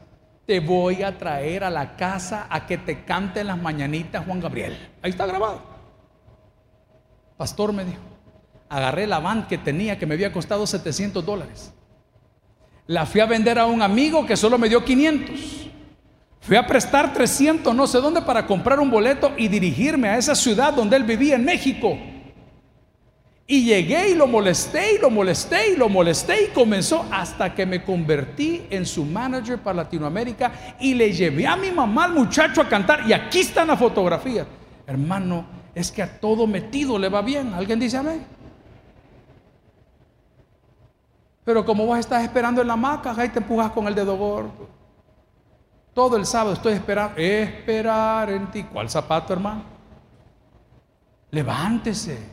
te 0.47 0.61
voy 0.61 1.03
a 1.03 1.19
traer 1.19 1.65
a 1.65 1.71
la 1.71 1.97
casa 1.97 2.47
a 2.51 2.67
que 2.67 2.79
te 2.79 3.05
canten 3.05 3.47
las 3.47 3.61
mañanitas 3.61 4.25
Juan 4.25 4.41
Gabriel. 4.41 4.77
Ahí 5.03 5.11
está 5.11 5.27
grabado. 5.27 5.63
Pastor 7.37 7.73
me 7.73 7.85
dijo, 7.85 8.01
agarré 8.69 9.07
la 9.07 9.19
van 9.21 9.47
que 9.47 9.59
tenía 9.59 9.99
que 9.99 10.07
me 10.07 10.15
había 10.15 10.33
costado 10.33 10.67
700 10.67 11.25
dólares. 11.25 11.73
La 12.87 13.07
fui 13.07 13.21
a 13.21 13.27
vender 13.27 13.59
a 13.59 13.67
un 13.67 13.83
amigo 13.83 14.27
que 14.27 14.37
solo 14.37 14.59
me 14.59 14.69
dio 14.69 14.85
500. 14.85 15.71
Fui 16.41 16.57
a 16.57 16.67
prestar 16.67 17.13
300 17.13 17.73
no 17.75 17.87
sé 17.87 18.01
dónde 18.01 18.23
para 18.23 18.47
comprar 18.47 18.81
un 18.81 18.91
boleto 18.91 19.33
y 19.37 19.47
dirigirme 19.47 20.09
a 20.09 20.19
esa 20.19 20.35
ciudad 20.35 20.73
donde 20.73 20.97
él 20.97 21.05
vivía 21.05 21.37
en 21.37 21.45
México. 21.45 21.97
Y 23.53 23.65
llegué 23.65 24.09
y 24.09 24.15
lo 24.15 24.27
molesté 24.27 24.95
y 24.95 24.99
lo 24.99 25.11
molesté 25.11 25.73
y 25.73 25.77
lo 25.77 25.91
molesté 25.91 26.45
y 26.45 26.47
comenzó 26.55 27.05
hasta 27.11 27.55
que 27.55 27.67
me 27.67 27.85
convertí 27.85 28.67
en 28.71 28.87
su 28.87 29.05
manager 29.05 29.59
para 29.59 29.83
Latinoamérica 29.83 30.77
y 30.81 30.95
le 30.95 31.13
llevé 31.13 31.47
a 31.47 31.55
mi 31.55 31.71
mamá 31.71 32.05
al 32.05 32.15
muchacho 32.15 32.63
a 32.63 32.67
cantar 32.67 33.07
y 33.07 33.13
aquí 33.13 33.41
está 33.41 33.67
la 33.67 33.77
fotografía. 33.77 34.47
Hermano, 34.87 35.45
es 35.75 35.93
que 35.93 36.03
a 36.03 36.19
todo 36.19 36.47
metido 36.47 36.99
le 36.99 37.11
va 37.11 37.21
bien. 37.21 37.53
¿Alguien 37.53 37.79
dice 37.79 37.99
amén? 37.99 38.25
Pero 41.45 41.63
como 41.63 41.85
vos 41.85 41.99
estás 41.99 42.23
esperando 42.23 42.63
en 42.63 42.69
la 42.69 42.77
maca, 42.77 43.15
ahí 43.15 43.29
te 43.29 43.41
empujas 43.41 43.71
con 43.73 43.87
el 43.87 43.95
dedo 43.95 44.17
gordo. 44.17 44.67
Todo 45.93 46.17
el 46.17 46.25
sábado 46.25 46.55
estoy 46.55 46.73
esperando, 46.73 47.19
esperar 47.19 48.31
en 48.31 48.51
ti. 48.51 48.63
¿Cuál 48.63 48.89
zapato, 48.89 49.35
hermano? 49.35 49.63
Levántese. 51.31 52.32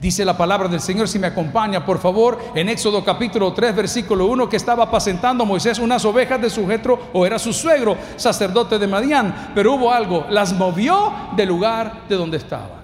Dice 0.00 0.24
la 0.24 0.36
palabra 0.36 0.68
del 0.68 0.80
Señor, 0.80 1.08
si 1.08 1.18
me 1.18 1.26
acompaña, 1.26 1.84
por 1.84 1.98
favor, 1.98 2.38
en 2.54 2.68
Éxodo 2.68 3.04
capítulo 3.04 3.52
3, 3.52 3.74
versículo 3.74 4.26
1, 4.26 4.48
que 4.48 4.56
estaba 4.56 4.84
apacentando 4.84 5.46
Moisés 5.46 5.78
unas 5.78 6.04
ovejas 6.04 6.40
de 6.40 6.50
su 6.50 6.66
jetro, 6.66 7.10
o 7.12 7.26
era 7.26 7.38
su 7.38 7.52
suegro, 7.52 7.96
sacerdote 8.16 8.78
de 8.78 8.86
Madián, 8.86 9.52
pero 9.54 9.74
hubo 9.74 9.92
algo, 9.92 10.26
las 10.30 10.52
movió 10.52 11.12
del 11.36 11.48
lugar 11.48 12.06
de 12.08 12.16
donde 12.16 12.36
estaban. 12.36 12.80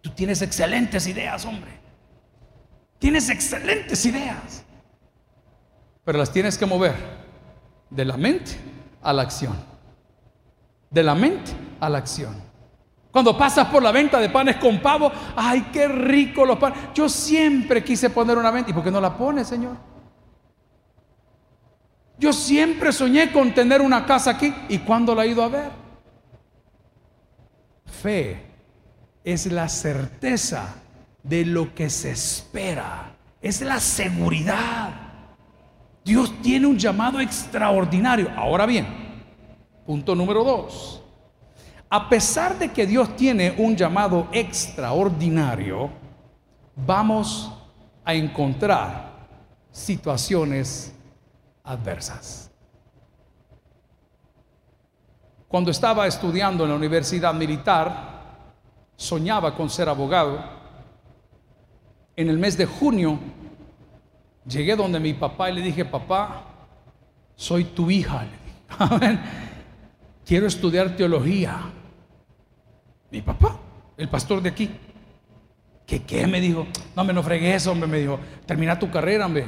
Tú 0.00 0.10
tienes 0.10 0.42
excelentes 0.42 1.06
ideas, 1.06 1.44
hombre. 1.44 1.70
Tienes 2.98 3.28
excelentes 3.28 4.04
ideas. 4.06 4.64
Pero 6.04 6.18
las 6.18 6.30
tienes 6.30 6.58
que 6.58 6.66
mover 6.66 6.94
de 7.90 8.04
la 8.04 8.16
mente 8.16 8.52
a 9.02 9.12
la 9.12 9.22
acción. 9.22 9.56
De 10.90 11.02
la 11.02 11.14
mente 11.14 11.52
a 11.80 11.88
la 11.88 11.98
acción. 11.98 12.43
Cuando 13.14 13.38
pasas 13.38 13.68
por 13.68 13.80
la 13.80 13.92
venta 13.92 14.18
de 14.18 14.28
panes 14.28 14.56
con 14.56 14.80
pavo, 14.80 15.12
ay, 15.36 15.68
qué 15.72 15.86
rico 15.86 16.44
los 16.44 16.58
panes. 16.58 16.76
Yo 16.92 17.08
siempre 17.08 17.84
quise 17.84 18.10
poner 18.10 18.36
una 18.36 18.50
venta. 18.50 18.72
¿Y 18.72 18.74
por 18.74 18.82
qué 18.82 18.90
no 18.90 19.00
la 19.00 19.16
pone, 19.16 19.44
Señor? 19.44 19.76
Yo 22.18 22.32
siempre 22.32 22.90
soñé 22.90 23.30
con 23.30 23.54
tener 23.54 23.82
una 23.82 24.04
casa 24.04 24.32
aquí. 24.32 24.52
¿Y 24.68 24.78
cuándo 24.78 25.14
la 25.14 25.24
he 25.24 25.28
ido 25.28 25.44
a 25.44 25.48
ver? 25.48 25.70
Fe 27.86 28.46
es 29.22 29.46
la 29.46 29.68
certeza 29.68 30.74
de 31.22 31.44
lo 31.44 31.72
que 31.72 31.90
se 31.90 32.10
espera. 32.10 33.14
Es 33.40 33.60
la 33.60 33.78
seguridad. 33.78 34.90
Dios 36.04 36.34
tiene 36.42 36.66
un 36.66 36.76
llamado 36.76 37.20
extraordinario. 37.20 38.28
Ahora 38.36 38.66
bien, 38.66 38.88
punto 39.86 40.16
número 40.16 40.42
dos 40.42 41.03
a 41.94 42.08
pesar 42.08 42.58
de 42.58 42.72
que 42.72 42.88
Dios 42.88 43.14
tiene 43.14 43.54
un 43.56 43.76
llamado 43.76 44.26
extraordinario, 44.32 45.90
vamos 46.74 47.52
a 48.04 48.12
encontrar 48.12 49.12
situaciones 49.70 50.92
adversas. 51.62 52.50
Cuando 55.46 55.70
estaba 55.70 56.08
estudiando 56.08 56.64
en 56.64 56.70
la 56.70 56.76
universidad 56.76 57.32
militar, 57.32 58.40
soñaba 58.96 59.54
con 59.54 59.70
ser 59.70 59.88
abogado. 59.88 60.42
En 62.16 62.28
el 62.28 62.38
mes 62.40 62.58
de 62.58 62.66
junio 62.66 63.20
llegué 64.44 64.74
donde 64.74 64.98
mi 64.98 65.14
papá 65.14 65.48
y 65.48 65.54
le 65.54 65.60
dije, 65.60 65.84
papá, 65.84 66.42
soy 67.36 67.62
tu 67.62 67.88
hija. 67.88 68.26
Quiero 70.26 70.48
estudiar 70.48 70.96
teología. 70.96 71.70
Mi 73.14 73.22
papá, 73.22 73.56
el 73.96 74.08
pastor 74.08 74.42
de 74.42 74.48
aquí. 74.48 74.68
¿Qué 75.86 76.02
qué? 76.02 76.26
Me 76.26 76.40
dijo. 76.40 76.66
No, 76.96 77.04
me 77.04 77.12
no 77.12 77.22
fregues, 77.22 77.64
hombre. 77.68 77.88
Me 77.88 78.00
dijo, 78.00 78.18
termina 78.44 78.76
tu 78.76 78.90
carrera, 78.90 79.26
hombre. 79.26 79.46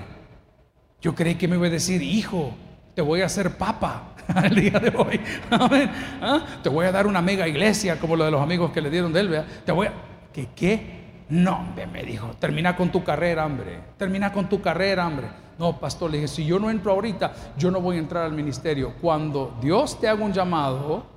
Yo 1.00 1.16
creí 1.16 1.34
que 1.34 1.48
me 1.48 1.56
iba 1.56 1.66
a 1.66 1.70
decir, 1.70 2.00
hijo, 2.00 2.54
te 2.94 3.02
voy 3.02 3.22
a 3.22 3.26
hacer 3.26 3.58
papa 3.58 4.14
el 4.44 4.54
día 4.54 4.78
de 4.78 4.96
hoy. 4.96 5.20
¿Ah? 5.50 6.46
Te 6.62 6.68
voy 6.68 6.86
a 6.86 6.92
dar 6.92 7.08
una 7.08 7.20
mega 7.20 7.48
iglesia 7.48 7.98
como 7.98 8.14
la 8.14 8.26
de 8.26 8.30
los 8.30 8.40
amigos 8.40 8.70
que 8.70 8.80
le 8.80 8.88
dieron 8.88 9.12
de 9.12 9.18
él. 9.18 9.44
Te 9.64 9.72
voy 9.72 9.88
a... 9.88 9.94
¿Qué 10.32 10.50
qué? 10.54 11.24
No, 11.30 11.56
hombre, 11.56 11.88
me 11.88 12.04
dijo, 12.04 12.36
termina 12.38 12.76
con 12.76 12.92
tu 12.92 13.02
carrera, 13.02 13.46
hombre. 13.46 13.80
Termina 13.96 14.32
con 14.32 14.48
tu 14.48 14.60
carrera, 14.60 15.08
hombre. 15.08 15.26
No, 15.58 15.76
pastor, 15.80 16.12
le 16.12 16.18
dije, 16.18 16.28
si 16.28 16.46
yo 16.46 16.60
no 16.60 16.70
entro 16.70 16.92
ahorita, 16.92 17.34
yo 17.58 17.72
no 17.72 17.80
voy 17.80 17.96
a 17.96 17.98
entrar 17.98 18.22
al 18.26 18.32
ministerio. 18.32 18.94
Cuando 19.00 19.58
Dios 19.60 19.98
te 19.98 20.06
haga 20.06 20.22
un 20.22 20.32
llamado, 20.32 21.15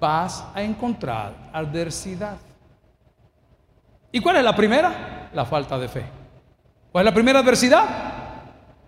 vas 0.00 0.44
a 0.54 0.62
encontrar 0.62 1.34
adversidad. 1.52 2.36
¿Y 4.12 4.20
cuál 4.20 4.36
es 4.36 4.44
la 4.44 4.54
primera? 4.54 5.30
La 5.32 5.44
falta 5.44 5.78
de 5.78 5.88
fe. 5.88 6.04
¿Cuál 6.92 7.06
es 7.06 7.10
la 7.10 7.14
primera 7.14 7.38
adversidad? 7.40 7.84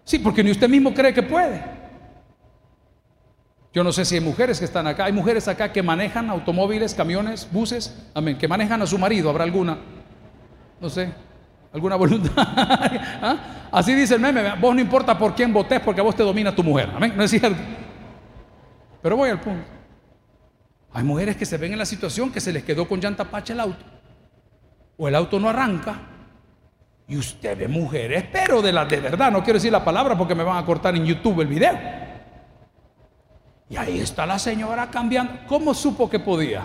Sí, 0.05 0.19
porque 0.19 0.43
ni 0.43 0.51
usted 0.51 0.69
mismo 0.69 0.93
cree 0.93 1.15
que 1.15 1.23
puede. 1.23 1.63
Yo 3.73 3.85
no 3.85 3.93
sé 3.93 4.05
si 4.05 4.17
hay 4.17 4.21
mujeres 4.21 4.59
que 4.59 4.65
están 4.65 4.87
acá. 4.87 5.05
Hay 5.05 5.13
mujeres 5.13 5.47
acá 5.47 5.73
que 5.73 5.83
manejan 5.83 6.29
automóviles, 6.29 6.95
camiones, 6.95 7.49
buses, 7.51 7.97
amén, 8.15 8.37
que 8.37 8.49
manejan 8.49 8.83
a 8.83 8.87
su 8.87 8.99
marido. 8.99 9.31
¿Habrá 9.31 9.45
alguna? 9.45 9.79
No 10.81 10.91
sé, 10.91 11.13
alguna 11.73 11.95
voluntad. 11.97 12.33
¿Ah? 12.37 13.69
Así 13.71 13.95
dice 13.95 14.15
el 14.15 14.21
meme. 14.21 14.43
Vos 14.61 14.75
no 14.75 14.81
importa 14.81 15.17
por 15.17 15.35
quién 15.35 15.53
votés 15.53 15.81
porque 15.81 16.01
a 16.01 16.05
vos 16.05 16.17
te 16.17 16.25
domina 16.25 16.55
tu 16.55 16.65
mujer. 16.65 16.91
Amén. 16.95 17.13
No 17.17 17.23
es 17.23 17.31
cierto. 17.31 17.61
Pero 19.03 19.17
voy 19.17 19.31
al 19.31 19.41
punto. 19.41 19.80
Hay 20.93 21.05
mujeres 21.05 21.37
que 21.37 21.47
se 21.47 21.57
ven 21.57 21.73
en 21.73 21.79
la 21.79 21.87
situación 21.87 22.33
que 22.33 22.41
se 22.41 22.53
les 22.53 22.65
quedó 22.65 22.89
con 22.89 23.01
llanta 23.01 23.25
pacha 23.25 23.53
el 23.53 23.61
auto. 23.61 23.85
O 24.97 25.09
el 25.09 25.15
auto 25.15 25.39
no 25.39 25.49
arranca. 25.49 26.01
Y 27.07 27.17
usted 27.17 27.59
ve 27.59 27.69
mujeres, 27.69 28.25
pero 28.33 28.63
de 28.63 28.73
las 28.73 28.89
de 28.89 29.01
verdad, 29.01 29.33
no 29.33 29.43
quiero 29.43 29.59
decir 29.59 29.73
la 29.73 29.85
palabra 29.85 30.17
porque 30.17 30.35
me 30.35 30.45
van 30.45 30.57
a 30.57 30.65
cortar 30.65 30.95
en 30.97 31.05
YouTube 31.05 31.41
el 31.41 31.49
video. 31.49 31.79
Y 33.69 33.77
ahí 33.77 34.01
está 34.01 34.27
la 34.27 34.39
señora 34.39 34.91
cambiando. 34.91 35.41
¿Cómo 35.47 35.75
supo 35.75 36.11
que 36.11 36.19
podía? 36.19 36.63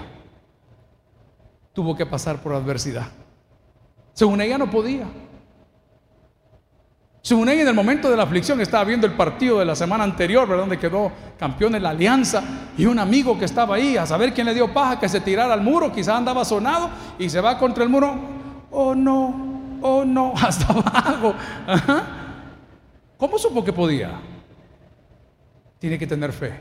Tuvo 1.73 1.95
que 1.95 2.05
pasar 2.05 2.41
por 2.41 2.53
adversidad. 2.53 3.07
Según 4.13 4.41
ella 4.41 4.57
no 4.57 4.69
podía. 4.69 5.05
Ella, 7.27 7.61
en 7.63 7.67
el 7.67 7.73
momento 7.73 8.09
de 8.09 8.15
la 8.15 8.23
aflicción 8.23 8.61
estaba 8.61 8.83
viendo 8.83 9.07
el 9.07 9.13
partido 9.13 9.57
de 9.57 9.65
la 9.65 9.75
semana 9.75 10.03
anterior, 10.03 10.47
¿verdad? 10.47 10.63
Donde 10.63 10.77
quedó 10.77 11.11
campeón 11.39 11.73
en 11.73 11.81
la 11.81 11.89
alianza. 11.89 12.43
Y 12.77 12.85
un 12.85 12.99
amigo 12.99 13.39
que 13.39 13.45
estaba 13.45 13.75
ahí, 13.75 13.97
a 13.97 14.05
saber 14.05 14.31
quién 14.31 14.45
le 14.45 14.53
dio 14.53 14.71
paja, 14.71 14.99
que 14.99 15.09
se 15.09 15.21
tirara 15.21 15.53
al 15.53 15.61
muro, 15.61 15.91
quizás 15.91 16.15
andaba 16.15 16.45
sonado 16.45 16.89
y 17.17 17.27
se 17.29 17.41
va 17.41 17.57
contra 17.57 17.83
el 17.83 17.89
muro. 17.89 18.13
Oh 18.69 18.93
no, 18.93 19.79
oh 19.81 20.05
no, 20.05 20.33
hasta 20.41 20.71
abajo. 20.71 21.33
¿Cómo 23.17 23.39
supo 23.39 23.63
que 23.63 23.73
podía? 23.73 24.11
Tiene 25.79 25.97
que 25.97 26.05
tener 26.05 26.31
fe. 26.31 26.53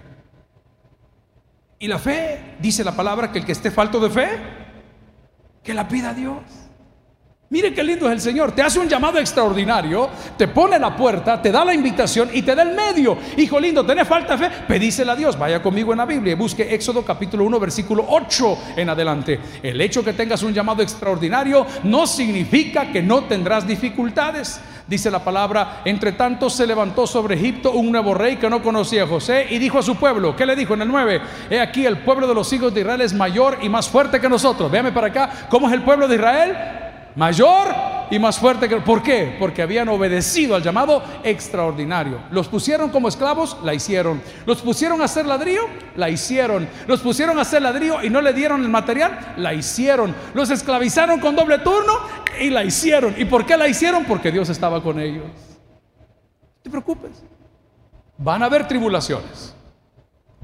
Y 1.78 1.88
la 1.88 1.98
fe, 1.98 2.56
dice 2.58 2.82
la 2.82 2.96
palabra, 2.96 3.30
que 3.30 3.40
el 3.40 3.44
que 3.44 3.52
esté 3.52 3.70
falto 3.70 4.00
de 4.00 4.08
fe, 4.08 4.28
que 5.62 5.74
la 5.74 5.86
pida 5.86 6.10
a 6.10 6.14
Dios. 6.14 6.63
Mire 7.54 7.72
qué 7.72 7.84
lindo 7.84 8.06
es 8.06 8.12
el 8.14 8.20
Señor. 8.20 8.50
Te 8.50 8.62
hace 8.62 8.80
un 8.80 8.88
llamado 8.88 9.20
extraordinario, 9.20 10.10
te 10.36 10.48
pone 10.48 10.76
la 10.76 10.96
puerta, 10.96 11.40
te 11.40 11.52
da 11.52 11.64
la 11.64 11.72
invitación 11.72 12.28
y 12.32 12.42
te 12.42 12.52
da 12.52 12.64
el 12.64 12.74
medio. 12.74 13.16
Hijo 13.36 13.60
lindo, 13.60 13.86
¿tenés 13.86 14.08
falta 14.08 14.36
de 14.36 14.48
fe? 14.48 14.56
Pedísela 14.66 15.12
a 15.12 15.14
Dios. 15.14 15.38
Vaya 15.38 15.62
conmigo 15.62 15.92
en 15.92 15.98
la 15.98 16.04
Biblia 16.04 16.32
y 16.32 16.34
busque 16.34 16.74
Éxodo 16.74 17.04
capítulo 17.04 17.44
1, 17.44 17.60
versículo 17.60 18.06
8 18.08 18.58
en 18.74 18.88
adelante. 18.88 19.38
El 19.62 19.80
hecho 19.80 20.02
que 20.02 20.14
tengas 20.14 20.42
un 20.42 20.52
llamado 20.52 20.82
extraordinario 20.82 21.64
no 21.84 22.08
significa 22.08 22.90
que 22.90 23.00
no 23.00 23.22
tendrás 23.22 23.64
dificultades. 23.64 24.60
Dice 24.88 25.08
la 25.08 25.22
palabra, 25.22 25.82
entre 25.84 26.10
tanto 26.10 26.50
se 26.50 26.66
levantó 26.66 27.06
sobre 27.06 27.36
Egipto 27.36 27.70
un 27.70 27.92
nuevo 27.92 28.14
rey 28.14 28.34
que 28.34 28.50
no 28.50 28.64
conocía 28.64 29.04
a 29.04 29.06
José 29.06 29.46
y 29.50 29.58
dijo 29.58 29.78
a 29.78 29.82
su 29.84 29.94
pueblo, 29.94 30.34
¿qué 30.34 30.44
le 30.44 30.56
dijo 30.56 30.74
en 30.74 30.82
el 30.82 30.88
9? 30.88 31.20
He 31.50 31.60
aquí 31.60 31.86
el 31.86 31.98
pueblo 31.98 32.26
de 32.26 32.34
los 32.34 32.52
hijos 32.52 32.74
de 32.74 32.80
Israel 32.80 33.00
es 33.02 33.14
mayor 33.14 33.58
y 33.62 33.68
más 33.68 33.88
fuerte 33.88 34.20
que 34.20 34.28
nosotros. 34.28 34.72
Véame 34.72 34.90
para 34.90 35.06
acá, 35.06 35.30
¿cómo 35.48 35.68
es 35.68 35.74
el 35.74 35.82
pueblo 35.82 36.08
de 36.08 36.16
Israel? 36.16 36.83
Mayor 37.16 37.68
y 38.10 38.18
más 38.18 38.38
fuerte 38.38 38.68
que... 38.68 38.76
¿Por 38.76 39.02
qué? 39.02 39.36
Porque 39.38 39.62
habían 39.62 39.88
obedecido 39.88 40.54
al 40.54 40.62
llamado 40.62 41.02
extraordinario. 41.22 42.20
Los 42.30 42.48
pusieron 42.48 42.90
como 42.90 43.08
esclavos, 43.08 43.56
la 43.62 43.74
hicieron. 43.74 44.22
Los 44.46 44.62
pusieron 44.62 45.00
a 45.00 45.04
hacer 45.04 45.26
ladrillo, 45.26 45.62
la 45.96 46.10
hicieron. 46.10 46.68
Los 46.86 47.00
pusieron 47.00 47.38
a 47.38 47.42
hacer 47.42 47.62
ladrillo 47.62 48.02
y 48.02 48.10
no 48.10 48.20
le 48.20 48.32
dieron 48.32 48.62
el 48.62 48.68
material, 48.68 49.34
la 49.36 49.54
hicieron. 49.54 50.14
Los 50.34 50.50
esclavizaron 50.50 51.20
con 51.20 51.36
doble 51.36 51.58
turno 51.58 51.92
y 52.40 52.50
la 52.50 52.64
hicieron. 52.64 53.14
¿Y 53.16 53.24
por 53.24 53.46
qué 53.46 53.56
la 53.56 53.68
hicieron? 53.68 54.04
Porque 54.04 54.30
Dios 54.30 54.48
estaba 54.48 54.82
con 54.82 55.00
ellos. 55.00 55.24
No 55.24 56.62
te 56.62 56.70
preocupes. 56.70 57.22
Van 58.18 58.42
a 58.42 58.46
haber 58.46 58.68
tribulaciones. 58.68 59.54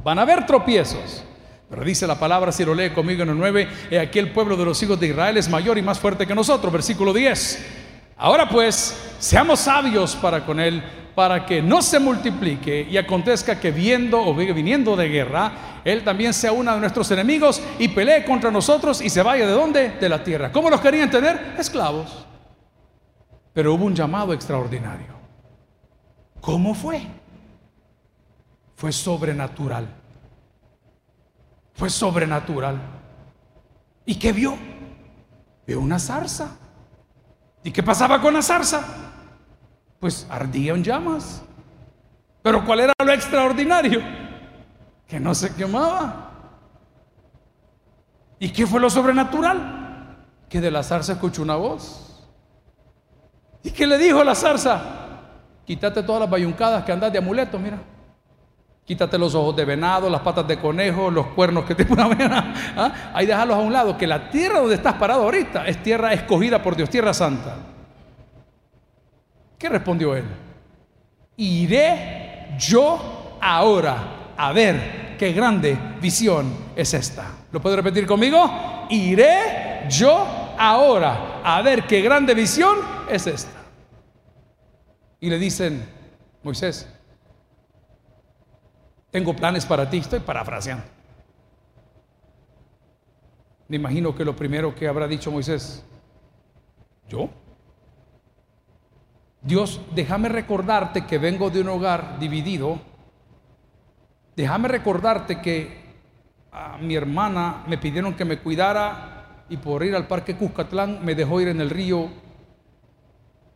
Van 0.02 0.18
a 0.18 0.22
haber 0.22 0.46
tropiezos. 0.46 1.24
Pero 1.70 1.84
dice 1.84 2.04
la 2.04 2.18
palabra, 2.18 2.50
si 2.50 2.64
lo 2.64 2.74
lee 2.74 2.90
conmigo 2.90 3.22
en 3.22 3.28
el 3.28 3.38
9, 3.38 3.68
he 3.92 4.00
aquí 4.00 4.18
el 4.18 4.32
pueblo 4.32 4.56
de 4.56 4.64
los 4.64 4.82
hijos 4.82 4.98
de 4.98 5.06
Israel 5.06 5.36
es 5.36 5.48
mayor 5.48 5.78
y 5.78 5.82
más 5.82 6.00
fuerte 6.00 6.26
que 6.26 6.34
nosotros. 6.34 6.72
Versículo 6.72 7.12
10. 7.12 7.64
Ahora 8.16 8.48
pues, 8.48 9.14
seamos 9.20 9.60
sabios 9.60 10.16
para 10.16 10.44
con 10.44 10.58
él, 10.58 10.82
para 11.14 11.46
que 11.46 11.62
no 11.62 11.80
se 11.80 12.00
multiplique 12.00 12.88
y 12.90 12.96
acontezca 12.96 13.60
que 13.60 13.70
viendo 13.70 14.20
o 14.20 14.34
viniendo 14.34 14.96
de 14.96 15.08
guerra, 15.08 15.52
él 15.84 16.02
también 16.02 16.34
sea 16.34 16.50
uno 16.50 16.74
de 16.74 16.80
nuestros 16.80 17.08
enemigos 17.12 17.62
y 17.78 17.86
pelee 17.86 18.24
contra 18.24 18.50
nosotros 18.50 19.00
y 19.00 19.08
se 19.08 19.22
vaya 19.22 19.46
de 19.46 19.52
dónde? 19.52 19.90
De 19.90 20.08
la 20.08 20.24
tierra. 20.24 20.50
¿Cómo 20.50 20.70
los 20.70 20.80
querían 20.80 21.08
tener? 21.08 21.54
Esclavos. 21.56 22.26
Pero 23.52 23.74
hubo 23.74 23.84
un 23.84 23.94
llamado 23.94 24.32
extraordinario. 24.32 25.20
¿Cómo 26.40 26.74
fue? 26.74 27.00
Fue 28.74 28.90
sobrenatural 28.90 29.99
fue 31.80 31.88
sobrenatural. 31.88 32.78
¿Y 34.04 34.16
qué 34.16 34.34
vio? 34.34 34.54
Vio 35.66 35.80
una 35.80 35.98
zarza. 35.98 36.58
¿Y 37.64 37.70
qué 37.70 37.82
pasaba 37.82 38.20
con 38.20 38.34
la 38.34 38.42
zarza? 38.42 38.84
Pues 39.98 40.26
ardía 40.28 40.74
en 40.74 40.84
llamas. 40.84 41.42
Pero 42.42 42.66
¿cuál 42.66 42.80
era 42.80 42.92
lo 43.02 43.12
extraordinario? 43.12 44.02
que 45.08 45.18
no 45.18 45.34
se 45.34 45.54
quemaba. 45.54 46.30
¿Y 48.38 48.50
qué 48.50 48.66
fue 48.66 48.78
lo 48.78 48.90
sobrenatural? 48.90 50.18
Que 50.50 50.60
de 50.60 50.70
la 50.70 50.82
zarza 50.82 51.14
escuchó 51.14 51.40
una 51.40 51.56
voz. 51.56 52.28
¿Y 53.62 53.70
qué 53.70 53.86
le 53.86 53.96
dijo 53.96 54.22
la 54.22 54.34
zarza? 54.34 54.82
Quítate 55.64 56.02
todas 56.02 56.20
las 56.20 56.30
bayuncadas 56.30 56.84
que 56.84 56.92
andas 56.92 57.10
de 57.10 57.18
amuleto, 57.18 57.58
mira. 57.58 57.78
Quítate 58.90 59.16
los 59.18 59.36
ojos 59.36 59.54
de 59.54 59.64
venado, 59.64 60.10
las 60.10 60.20
patas 60.20 60.48
de 60.48 60.58
conejo, 60.58 61.12
los 61.12 61.28
cuernos 61.28 61.64
que 61.64 61.76
te 61.76 61.84
una. 61.92 62.52
¿Ah? 62.76 63.12
Ahí 63.14 63.24
déjalos 63.24 63.56
a 63.56 63.60
un 63.60 63.72
lado, 63.72 63.96
que 63.96 64.04
la 64.04 64.28
tierra 64.28 64.58
donde 64.58 64.74
estás 64.74 64.94
parado 64.94 65.22
ahorita 65.22 65.64
es 65.68 65.80
tierra 65.80 66.12
escogida 66.12 66.60
por 66.60 66.74
Dios, 66.74 66.90
tierra 66.90 67.14
santa. 67.14 67.54
¿Qué 69.56 69.68
respondió 69.68 70.16
él? 70.16 70.24
Iré 71.36 72.56
yo 72.58 73.38
ahora 73.40 74.32
a 74.36 74.52
ver 74.52 75.14
qué 75.16 75.32
grande 75.34 75.78
visión 76.02 76.52
es 76.74 76.92
esta. 76.92 77.30
¿Lo 77.52 77.62
puedo 77.62 77.76
repetir 77.76 78.08
conmigo? 78.08 78.88
Iré 78.90 79.86
yo 79.88 80.26
ahora 80.58 81.40
a 81.44 81.62
ver 81.62 81.86
qué 81.86 82.00
grande 82.00 82.34
visión 82.34 82.78
es 83.08 83.24
esta. 83.28 83.60
Y 85.20 85.30
le 85.30 85.38
dicen, 85.38 85.80
Moisés, 86.42 86.88
tengo 89.10 89.34
planes 89.34 89.66
para 89.66 89.88
ti, 89.88 89.98
estoy 89.98 90.20
parafraseando. 90.20 90.84
Me 93.68 93.76
imagino 93.76 94.14
que 94.14 94.24
lo 94.24 94.34
primero 94.34 94.74
que 94.74 94.88
habrá 94.88 95.06
dicho 95.06 95.30
Moisés, 95.30 95.84
¿yo? 97.08 97.28
Dios, 99.42 99.80
déjame 99.94 100.28
recordarte 100.28 101.06
que 101.06 101.18
vengo 101.18 101.50
de 101.50 101.60
un 101.60 101.68
hogar 101.68 102.18
dividido. 102.18 102.78
Déjame 104.36 104.68
recordarte 104.68 105.40
que 105.40 105.80
a 106.52 106.78
mi 106.78 106.94
hermana 106.94 107.64
me 107.66 107.78
pidieron 107.78 108.14
que 108.14 108.24
me 108.24 108.38
cuidara 108.38 109.44
y 109.48 109.56
por 109.56 109.84
ir 109.84 109.94
al 109.94 110.06
parque 110.06 110.36
Cuscatlán 110.36 111.04
me 111.04 111.14
dejó 111.14 111.40
ir 111.40 111.48
en 111.48 111.60
el 111.60 111.70
río. 111.70 112.08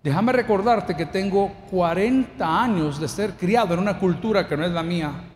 Déjame 0.03 0.33
recordarte 0.33 0.95
que 0.95 1.07
tengo 1.07 1.51
40 1.71 2.63
años 2.63 3.01
de 3.01 3.09
ser 3.09 3.35
criado 3.35 3.75
en 3.75 3.81
una 3.81 3.99
cultura 3.99 4.47
que 4.47 4.57
no 4.57 4.65
es 4.65 4.73
la 4.73 4.83
mía. 4.83 5.34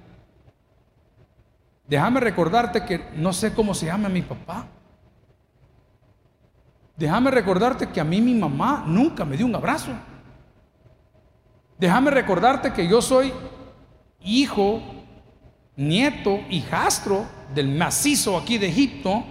Déjame 1.88 2.20
recordarte 2.20 2.84
que 2.84 3.08
no 3.16 3.32
sé 3.32 3.54
cómo 3.54 3.72
se 3.72 3.86
llama 3.86 4.10
mi 4.10 4.20
papá. 4.20 4.66
Déjame 6.96 7.30
recordarte 7.30 7.88
que 7.88 8.00
a 8.00 8.04
mí 8.04 8.20
mi 8.20 8.34
mamá 8.34 8.84
nunca 8.86 9.24
me 9.24 9.36
dio 9.36 9.46
un 9.46 9.54
abrazo. 9.54 9.92
Déjame 11.78 12.10
recordarte 12.10 12.72
que 12.72 12.86
yo 12.86 13.00
soy 13.00 13.32
hijo, 14.20 14.82
nieto, 15.76 16.40
hijastro 16.50 17.24
del 17.54 17.68
macizo 17.68 18.36
aquí 18.36 18.58
de 18.58 18.68
Egipto 18.68 19.24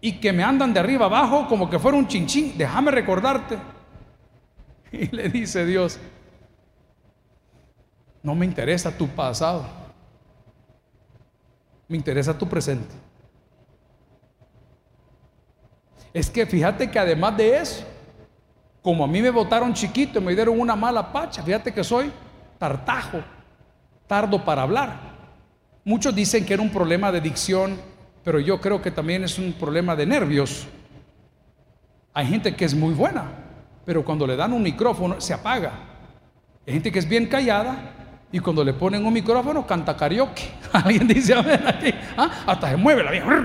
y 0.00 0.14
que 0.14 0.32
me 0.32 0.42
andan 0.42 0.74
de 0.74 0.80
arriba 0.80 1.06
abajo 1.06 1.46
como 1.48 1.70
que 1.70 1.78
fuera 1.78 1.96
un 1.96 2.08
chinchín. 2.08 2.58
Déjame 2.58 2.90
recordarte. 2.90 3.58
Y 4.92 5.06
le 5.06 5.30
dice 5.30 5.64
Dios, 5.64 5.98
no 8.22 8.34
me 8.34 8.44
interesa 8.44 8.94
tu 8.94 9.08
pasado. 9.08 9.81
Me 11.88 11.96
interesa 11.96 12.36
tu 12.36 12.48
presente. 12.48 12.94
Es 16.12 16.28
que 16.28 16.44
fíjate 16.44 16.90
que 16.90 16.98
además 16.98 17.36
de 17.36 17.56
eso, 17.56 17.84
como 18.82 19.04
a 19.04 19.06
mí 19.06 19.22
me 19.22 19.30
votaron 19.30 19.72
chiquito 19.72 20.18
y 20.18 20.22
me 20.22 20.34
dieron 20.34 20.60
una 20.60 20.76
mala 20.76 21.12
pacha, 21.12 21.42
fíjate 21.42 21.72
que 21.72 21.82
soy 21.82 22.12
tartajo, 22.58 23.20
tardo 24.06 24.44
para 24.44 24.62
hablar. 24.62 25.12
Muchos 25.84 26.14
dicen 26.14 26.44
que 26.44 26.54
era 26.54 26.62
un 26.62 26.70
problema 26.70 27.10
de 27.10 27.20
dicción, 27.20 27.76
pero 28.22 28.38
yo 28.38 28.60
creo 28.60 28.80
que 28.82 28.90
también 28.90 29.24
es 29.24 29.38
un 29.38 29.52
problema 29.52 29.96
de 29.96 30.06
nervios. 30.06 30.66
Hay 32.12 32.26
gente 32.26 32.54
que 32.54 32.64
es 32.64 32.74
muy 32.74 32.92
buena, 32.92 33.24
pero 33.84 34.04
cuando 34.04 34.26
le 34.26 34.36
dan 34.36 34.52
un 34.52 34.62
micrófono 34.62 35.20
se 35.20 35.32
apaga. 35.32 35.72
Hay 36.66 36.74
gente 36.74 36.92
que 36.92 36.98
es 36.98 37.08
bien 37.08 37.26
callada, 37.26 38.01
y 38.32 38.40
cuando 38.40 38.64
le 38.64 38.72
ponen 38.72 39.04
un 39.04 39.12
micrófono, 39.12 39.66
canta 39.66 39.96
karaoke. 39.96 40.50
Alguien 40.72 41.06
dice, 41.06 41.34
a 41.34 41.42
ver, 41.42 41.68
aquí, 41.68 41.92
¿ah? 42.16 42.30
hasta 42.46 42.70
se 42.70 42.76
mueve 42.76 43.04
la 43.04 43.10
vieja. 43.10 43.44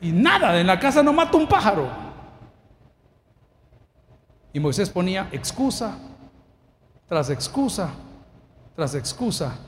Y 0.00 0.12
nada, 0.12 0.58
en 0.58 0.66
la 0.66 0.78
casa 0.78 1.02
no 1.02 1.12
mata 1.12 1.36
un 1.36 1.48
pájaro. 1.48 1.90
Y 4.52 4.60
Moisés 4.60 4.88
ponía 4.88 5.28
excusa 5.32 5.98
tras 7.08 7.30
excusa 7.30 7.90
tras 8.76 8.94
excusa. 8.94 9.58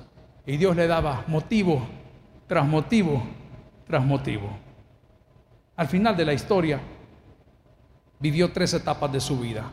Y 0.46 0.56
Dios 0.56 0.76
le 0.76 0.86
daba 0.86 1.24
motivo 1.26 1.86
tras 2.46 2.64
motivo 2.64 3.22
tras 3.86 4.04
motivo. 4.04 4.50
Al 5.76 5.88
final 5.88 6.16
de 6.16 6.24
la 6.26 6.34
historia, 6.34 6.78
vivió 8.20 8.52
tres 8.52 8.74
etapas 8.74 9.10
de 9.10 9.20
su 9.20 9.38
vida. 9.40 9.64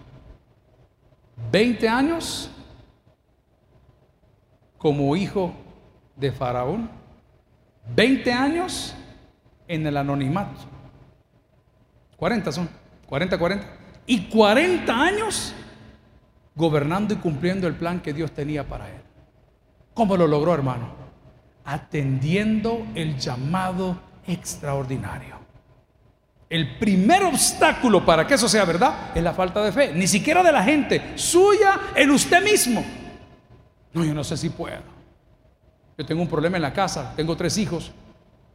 20 1.52 1.90
años 1.90 2.50
como 4.86 5.16
hijo 5.16 5.52
de 6.16 6.32
Faraón, 6.32 6.92
20 7.96 8.32
años 8.32 8.94
en 9.68 9.88
el 9.88 9.98
anonimato. 9.98 10.60
40 12.18 12.52
son, 12.52 12.70
40, 13.08 13.36
40. 13.36 13.68
Y 14.06 14.30
40 14.30 14.94
años 14.94 15.56
gobernando 16.54 17.16
y 17.16 17.18
cumpliendo 17.18 17.66
el 17.66 17.74
plan 17.74 18.00
que 18.00 18.14
Dios 18.14 18.30
tenía 18.32 18.64
para 18.68 18.88
él. 18.88 19.02
¿Cómo 19.96 20.16
lo 20.16 20.28
logró, 20.28 20.54
hermano? 20.54 20.94
Atendiendo 21.64 22.86
el 22.94 23.18
llamado 23.18 23.98
extraordinario. 24.28 25.38
El 26.48 26.78
primer 26.78 27.24
obstáculo 27.24 28.06
para 28.06 28.28
que 28.28 28.36
eso 28.36 28.48
sea 28.48 28.66
verdad 28.66 28.94
es 29.16 29.24
la 29.24 29.34
falta 29.34 29.64
de 29.64 29.72
fe, 29.72 29.94
ni 29.96 30.06
siquiera 30.06 30.44
de 30.44 30.52
la 30.52 30.64
gente, 30.64 31.14
suya 31.16 31.80
en 31.96 32.12
usted 32.12 32.44
mismo. 32.44 32.86
No, 33.96 34.04
yo 34.04 34.14
no 34.14 34.26
sé 34.26 34.36
si 34.36 34.50
puedo. 34.50 34.82
Yo 35.98 36.06
tengo 36.06 36.22
un 36.22 36.28
problema 36.28 36.58
en 36.58 36.64
la 36.64 36.74
casa, 36.74 37.14
tengo 37.16 37.38
tres 37.38 37.58
hijos 37.58 37.94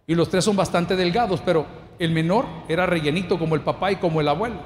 y 0.07 0.15
los 0.15 0.29
tres 0.29 0.45
son 0.45 0.55
bastante 0.55 0.95
delgados, 0.95 1.41
pero 1.41 1.67
el 1.99 2.13
menor 2.13 2.45
era 2.69 2.85
rellenito 2.85 3.39
como 3.39 3.55
el 3.55 3.63
papá 3.63 3.91
y 3.91 3.97
como 3.97 4.21
el 4.21 4.29
abuelo. 4.29 4.61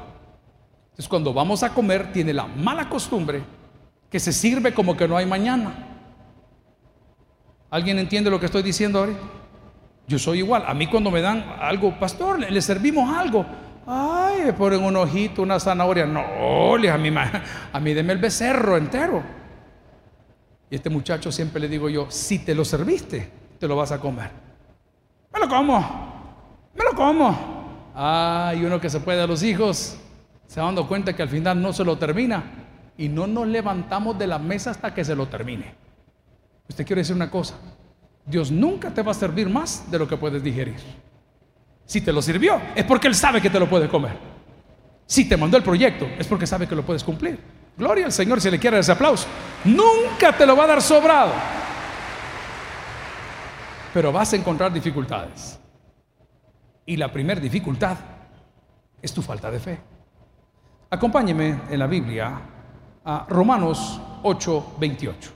Entonces 0.87 1.09
cuando 1.09 1.33
vamos 1.33 1.63
a 1.63 1.73
comer 1.73 2.13
tiene 2.13 2.35
la 2.35 2.47
mala 2.47 2.89
costumbre 2.89 3.43
que 4.11 4.19
se 4.19 4.33
sirve 4.33 4.75
como 4.75 4.97
que 4.97 5.07
no 5.07 5.17
hay 5.17 5.27
mañana. 5.27 5.73
¿Alguien 7.71 8.01
entiende 8.01 8.29
lo 8.29 8.41
que 8.41 8.47
estoy 8.47 8.63
diciendo 8.65 8.99
ahora? 8.99 9.13
Yo 10.09 10.19
soy 10.19 10.39
igual. 10.39 10.65
A 10.67 10.75
mí 10.75 10.89
cuando 10.89 11.11
me 11.13 11.21
dan 11.21 11.45
algo, 11.61 11.97
pastor, 12.01 12.41
le, 12.41 12.61
servimos 12.61 13.17
algo. 13.17 13.47
Ay, 13.87 14.51
ponen 14.59 14.83
un 14.83 14.97
ojito, 14.97 15.43
una 15.43 15.61
zanahoria. 15.61 16.05
No, 16.05 16.75
a 16.75 16.99
mí, 16.99 17.15
a 17.73 17.81
mí 17.81 17.95
deme 17.95 18.13
el 18.13 18.19
becerro 18.19 18.77
entero. 18.77 19.44
Este 20.75 20.91
muchacho 20.91 21.31
siempre 21.31 21.61
le 21.61 21.69
digo 21.69 21.89
yo, 21.89 22.11
si 22.11 22.41
te 22.41 22.53
lo 22.53 22.65
serviste, 22.65 23.31
te 23.61 23.69
lo 23.69 23.77
vas 23.77 23.93
a 23.93 24.01
comer. 24.01 24.29
Me 25.33 25.39
lo 25.39 25.49
como, 25.49 25.79
me 26.75 26.85
lo 26.85 26.97
como. 26.97 27.93
Ah, 27.95 28.53
uno 28.57 28.81
que 28.81 28.91
se 28.91 28.99
puede 28.99 29.23
a 29.23 29.27
los 29.29 29.45
hijos, 29.45 29.97
se 30.49 30.59
dando 30.59 30.89
cuenta 30.89 31.15
que 31.15 31.23
al 31.23 31.29
final 31.29 31.63
no 31.63 31.73
se 31.73 31.85
lo 31.85 31.97
termina 31.97 32.43
y 32.99 33.09
no 33.09 33.29
nos 33.29 33.47
levantamos 33.47 34.19
de 34.19 34.27
la 34.27 34.41
mesa 34.41 34.73
hasta 34.73 34.93
que 34.93 35.05
se 35.05 35.15
lo 35.15 35.29
termine. 35.29 35.77
Usted 36.69 36.85
quiere 36.85 37.03
decir 37.03 37.15
una 37.15 37.31
cosa, 37.31 37.55
Dios 38.27 38.51
nunca 38.51 38.91
te 38.91 39.03
va 39.03 39.13
a 39.13 39.15
servir 39.15 39.49
más 39.49 39.89
de 39.89 40.01
lo 40.01 40.09
que 40.09 40.17
puedes 40.17 40.43
digerir. 40.43 40.75
Si 41.85 42.01
te 42.01 42.13
lo 42.13 42.21
sirvió, 42.21 42.61
es 42.75 42.85
porque 42.85 43.07
Él 43.07 43.15
sabe 43.15 43.41
que 43.41 43.49
te 43.49 43.61
lo 43.61 43.71
puedes 43.71 43.89
comer. 43.89 44.19
Si 45.07 45.29
te 45.29 45.37
mandó 45.37 45.57
el 45.57 45.63
proyecto, 45.63 46.09
es 46.19 46.27
porque 46.27 46.49
sabe 46.49 46.67
que 46.67 46.75
lo 46.75 46.85
puedes 46.85 47.05
cumplir. 47.05 47.39
Gloria 47.77 48.07
al 48.07 48.13
Señor 48.13 48.41
si 48.41 48.51
le 48.51 48.59
quiere 48.59 48.79
ese 48.79 48.93
aplauso. 48.93 49.27
Nunca 49.65 50.37
te 50.37 50.47
lo 50.47 50.57
va 50.57 50.65
a 50.65 50.69
dar 50.69 50.83
sobrado. 50.83 51.33
Pero 53.93 54.13
vas 54.13 54.33
a 54.33 54.37
encontrar 54.37 54.73
dificultades. 54.73 55.59
Y 56.87 56.97
la 56.97 57.11
primera 57.11 57.41
dificultad 57.41 57.97
es 59.01 59.13
tu 59.13 59.23
falta 59.23 59.51
de 59.51 59.61
fe. 59.61 59.81
Acompáñeme 60.91 61.63
en 61.71 61.79
la 61.79 61.87
Biblia 61.87 62.41
a 63.05 63.27
Romanos 63.29 64.01
8:28. 64.23 65.33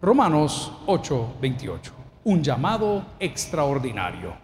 Romanos 0.00 0.72
8:28. 0.86 1.92
Un 2.24 2.42
llamado 2.42 3.04
extraordinario. 3.18 4.34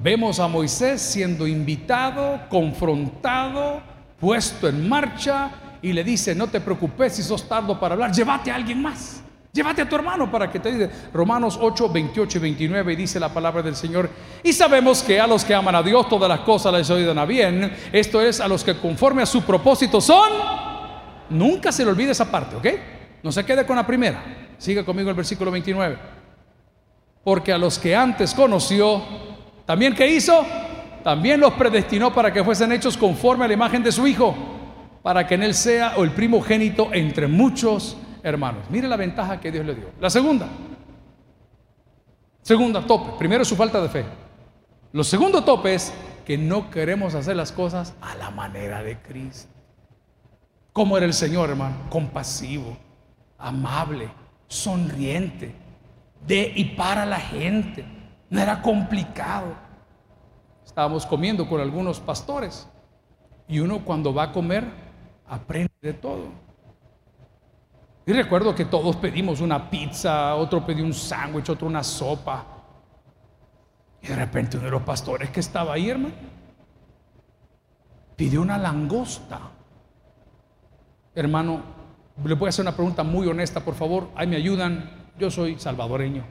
Vemos 0.00 0.40
a 0.40 0.48
Moisés 0.48 1.00
siendo 1.00 1.46
invitado, 1.46 2.48
confrontado, 2.48 3.80
puesto 4.20 4.68
en 4.68 4.88
marcha 4.88 5.50
y 5.82 5.92
le 5.92 6.04
dice, 6.04 6.34
no 6.34 6.48
te 6.48 6.60
preocupes 6.60 7.14
si 7.14 7.22
sos 7.22 7.48
tardo 7.48 7.78
para 7.78 7.94
hablar, 7.94 8.12
llévate 8.12 8.50
a 8.50 8.56
alguien 8.56 8.82
más. 8.82 9.22
Llévate 9.52 9.82
a 9.82 9.88
tu 9.88 9.96
hermano 9.96 10.30
para 10.30 10.50
que 10.50 10.60
te 10.60 10.70
diga. 10.70 10.90
Romanos 11.12 11.58
8, 11.60 11.88
28 11.88 12.38
y 12.38 12.40
29 12.40 12.96
dice 12.96 13.18
la 13.18 13.30
palabra 13.30 13.62
del 13.62 13.74
Señor. 13.74 14.10
Y 14.42 14.52
sabemos 14.52 15.02
que 15.02 15.18
a 15.18 15.26
los 15.26 15.44
que 15.44 15.54
aman 15.54 15.74
a 15.74 15.82
Dios 15.82 16.08
todas 16.08 16.28
las 16.28 16.40
cosas 16.40 16.72
les 16.74 16.90
ayudan 16.90 17.18
a 17.18 17.24
bien. 17.24 17.72
Esto 17.90 18.20
es 18.20 18.40
a 18.40 18.46
los 18.46 18.62
que 18.62 18.76
conforme 18.76 19.22
a 19.22 19.26
su 19.26 19.42
propósito 19.42 20.00
son. 20.00 20.30
Nunca 21.30 21.72
se 21.72 21.84
le 21.84 21.90
olvide 21.90 22.12
esa 22.12 22.30
parte, 22.30 22.56
¿ok? 22.56 22.66
No 23.22 23.32
se 23.32 23.44
quede 23.44 23.66
con 23.66 23.76
la 23.76 23.86
primera. 23.86 24.22
Siga 24.58 24.84
conmigo 24.84 25.08
el 25.08 25.16
versículo 25.16 25.50
29. 25.50 25.98
Porque 27.24 27.52
a 27.52 27.58
los 27.58 27.78
que 27.78 27.96
antes 27.96 28.34
conoció, 28.34 29.02
también 29.66 29.94
que 29.94 30.08
hizo, 30.08 30.46
también 31.02 31.40
los 31.40 31.54
predestinó 31.54 32.12
para 32.12 32.32
que 32.32 32.44
fuesen 32.44 32.72
hechos 32.72 32.96
conforme 32.96 33.46
a 33.46 33.48
la 33.48 33.54
imagen 33.54 33.82
de 33.82 33.92
su 33.92 34.06
Hijo, 34.06 34.57
para 35.02 35.26
que 35.26 35.34
en 35.34 35.42
él 35.42 35.54
sea 35.54 35.94
el 35.96 36.10
primogénito 36.10 36.92
entre 36.92 37.26
muchos 37.26 37.96
hermanos. 38.22 38.64
Mire 38.70 38.88
la 38.88 38.96
ventaja 38.96 39.40
que 39.40 39.50
Dios 39.50 39.64
le 39.64 39.74
dio. 39.74 39.90
La 40.00 40.10
segunda, 40.10 40.48
segunda 42.42 42.86
tope, 42.86 43.12
primero 43.18 43.44
su 43.44 43.56
falta 43.56 43.80
de 43.80 43.88
fe. 43.88 44.04
Lo 44.92 45.04
segundo 45.04 45.44
tope 45.44 45.74
es 45.74 45.92
que 46.24 46.38
no 46.38 46.70
queremos 46.70 47.14
hacer 47.14 47.36
las 47.36 47.52
cosas 47.52 47.94
a 48.00 48.14
la 48.16 48.30
manera 48.30 48.82
de 48.82 48.98
Cristo. 48.98 49.50
¿Cómo 50.72 50.96
era 50.96 51.06
el 51.06 51.14
Señor, 51.14 51.50
hermano? 51.50 51.76
Compasivo, 51.90 52.76
amable, 53.38 54.08
sonriente, 54.46 55.54
de 56.26 56.52
y 56.54 56.64
para 56.76 57.04
la 57.04 57.18
gente. 57.18 57.84
No 58.30 58.40
era 58.40 58.60
complicado. 58.60 59.54
Estábamos 60.64 61.06
comiendo 61.06 61.48
con 61.48 61.60
algunos 61.60 61.98
pastores 61.98 62.68
y 63.48 63.58
uno 63.60 63.84
cuando 63.84 64.12
va 64.12 64.24
a 64.24 64.32
comer 64.32 64.87
aprende 65.28 65.72
de 65.80 65.94
todo. 65.94 66.48
Y 68.06 68.12
recuerdo 68.12 68.54
que 68.54 68.64
todos 68.64 68.96
pedimos 68.96 69.40
una 69.40 69.68
pizza, 69.68 70.34
otro 70.34 70.64
pidió 70.64 70.84
un 70.84 70.94
sándwich, 70.94 71.50
otro 71.50 71.66
una 71.66 71.84
sopa. 71.84 72.44
Y 74.00 74.06
de 74.06 74.16
repente 74.16 74.56
uno 74.56 74.66
de 74.66 74.70
los 74.70 74.82
pastores 74.82 75.28
que 75.30 75.40
estaba 75.40 75.74
ahí, 75.74 75.90
hermano, 75.90 76.14
pidió 78.16 78.40
una 78.40 78.56
langosta. 78.56 79.40
Hermano, 81.14 81.60
le 82.24 82.34
voy 82.34 82.46
a 82.46 82.48
hacer 82.48 82.62
una 82.62 82.74
pregunta 82.74 83.02
muy 83.02 83.26
honesta, 83.26 83.60
por 83.60 83.74
favor. 83.74 84.08
Ahí 84.14 84.26
me 84.26 84.36
ayudan. 84.36 84.90
Yo 85.18 85.30
soy 85.30 85.58
salvadoreño. 85.58 86.24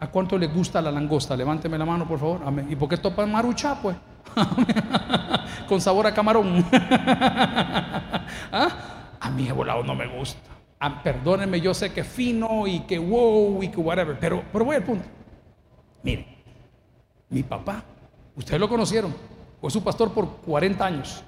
¿A 0.00 0.08
cuánto 0.08 0.36
le 0.36 0.48
gusta 0.48 0.82
la 0.82 0.90
langosta? 0.90 1.36
Levánteme 1.36 1.78
la 1.78 1.86
mano, 1.86 2.06
por 2.06 2.18
favor. 2.18 2.40
¿Y 2.68 2.76
por 2.76 2.88
qué 2.88 2.98
topan 2.98 3.32
marucha, 3.32 3.80
pues? 3.80 3.96
Con 5.66 5.80
sabor 5.80 6.06
a 6.06 6.14
camarón. 6.14 6.64
¿Ah? 8.52 9.16
A 9.20 9.30
mí 9.30 9.46
el 9.46 9.54
volado 9.54 9.82
no 9.82 9.94
me 9.94 10.06
gusta. 10.06 10.50
Ah, 10.78 11.02
perdónenme, 11.02 11.60
yo 11.60 11.72
sé 11.72 11.92
que 11.92 12.04
fino 12.04 12.66
y 12.66 12.80
que 12.80 12.98
wow 12.98 13.62
y 13.62 13.68
que 13.68 13.78
whatever, 13.78 14.18
pero, 14.18 14.44
pero 14.52 14.64
voy 14.64 14.76
al 14.76 14.84
punto. 14.84 15.08
Mire, 16.02 16.26
mi 17.30 17.42
papá, 17.42 17.82
ustedes 18.36 18.60
lo 18.60 18.68
conocieron, 18.68 19.14
fue 19.60 19.70
su 19.70 19.82
pastor 19.82 20.12
por 20.12 20.36
40 20.42 20.84
años. 20.84 21.24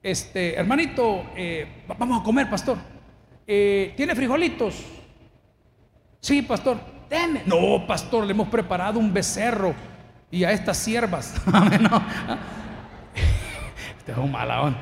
Este, 0.00 0.54
hermanito, 0.54 1.24
eh, 1.34 1.84
vamos 1.98 2.20
a 2.20 2.24
comer, 2.24 2.48
pastor. 2.48 2.78
Eh, 3.46 3.94
¿Tiene 3.96 4.14
frijolitos? 4.14 4.84
Sí, 6.20 6.42
pastor. 6.42 6.78
Deme. 7.10 7.42
No, 7.46 7.86
pastor, 7.86 8.24
le 8.24 8.32
hemos 8.32 8.48
preparado 8.48 8.98
un 8.98 9.12
becerro 9.12 9.74
y 10.32 10.42
a 10.44 10.50
estas 10.50 10.78
siervas. 10.78 11.34
no. 11.46 12.02
Este 13.98 14.10
es 14.10 14.18
un 14.18 14.32
malón. 14.32 14.74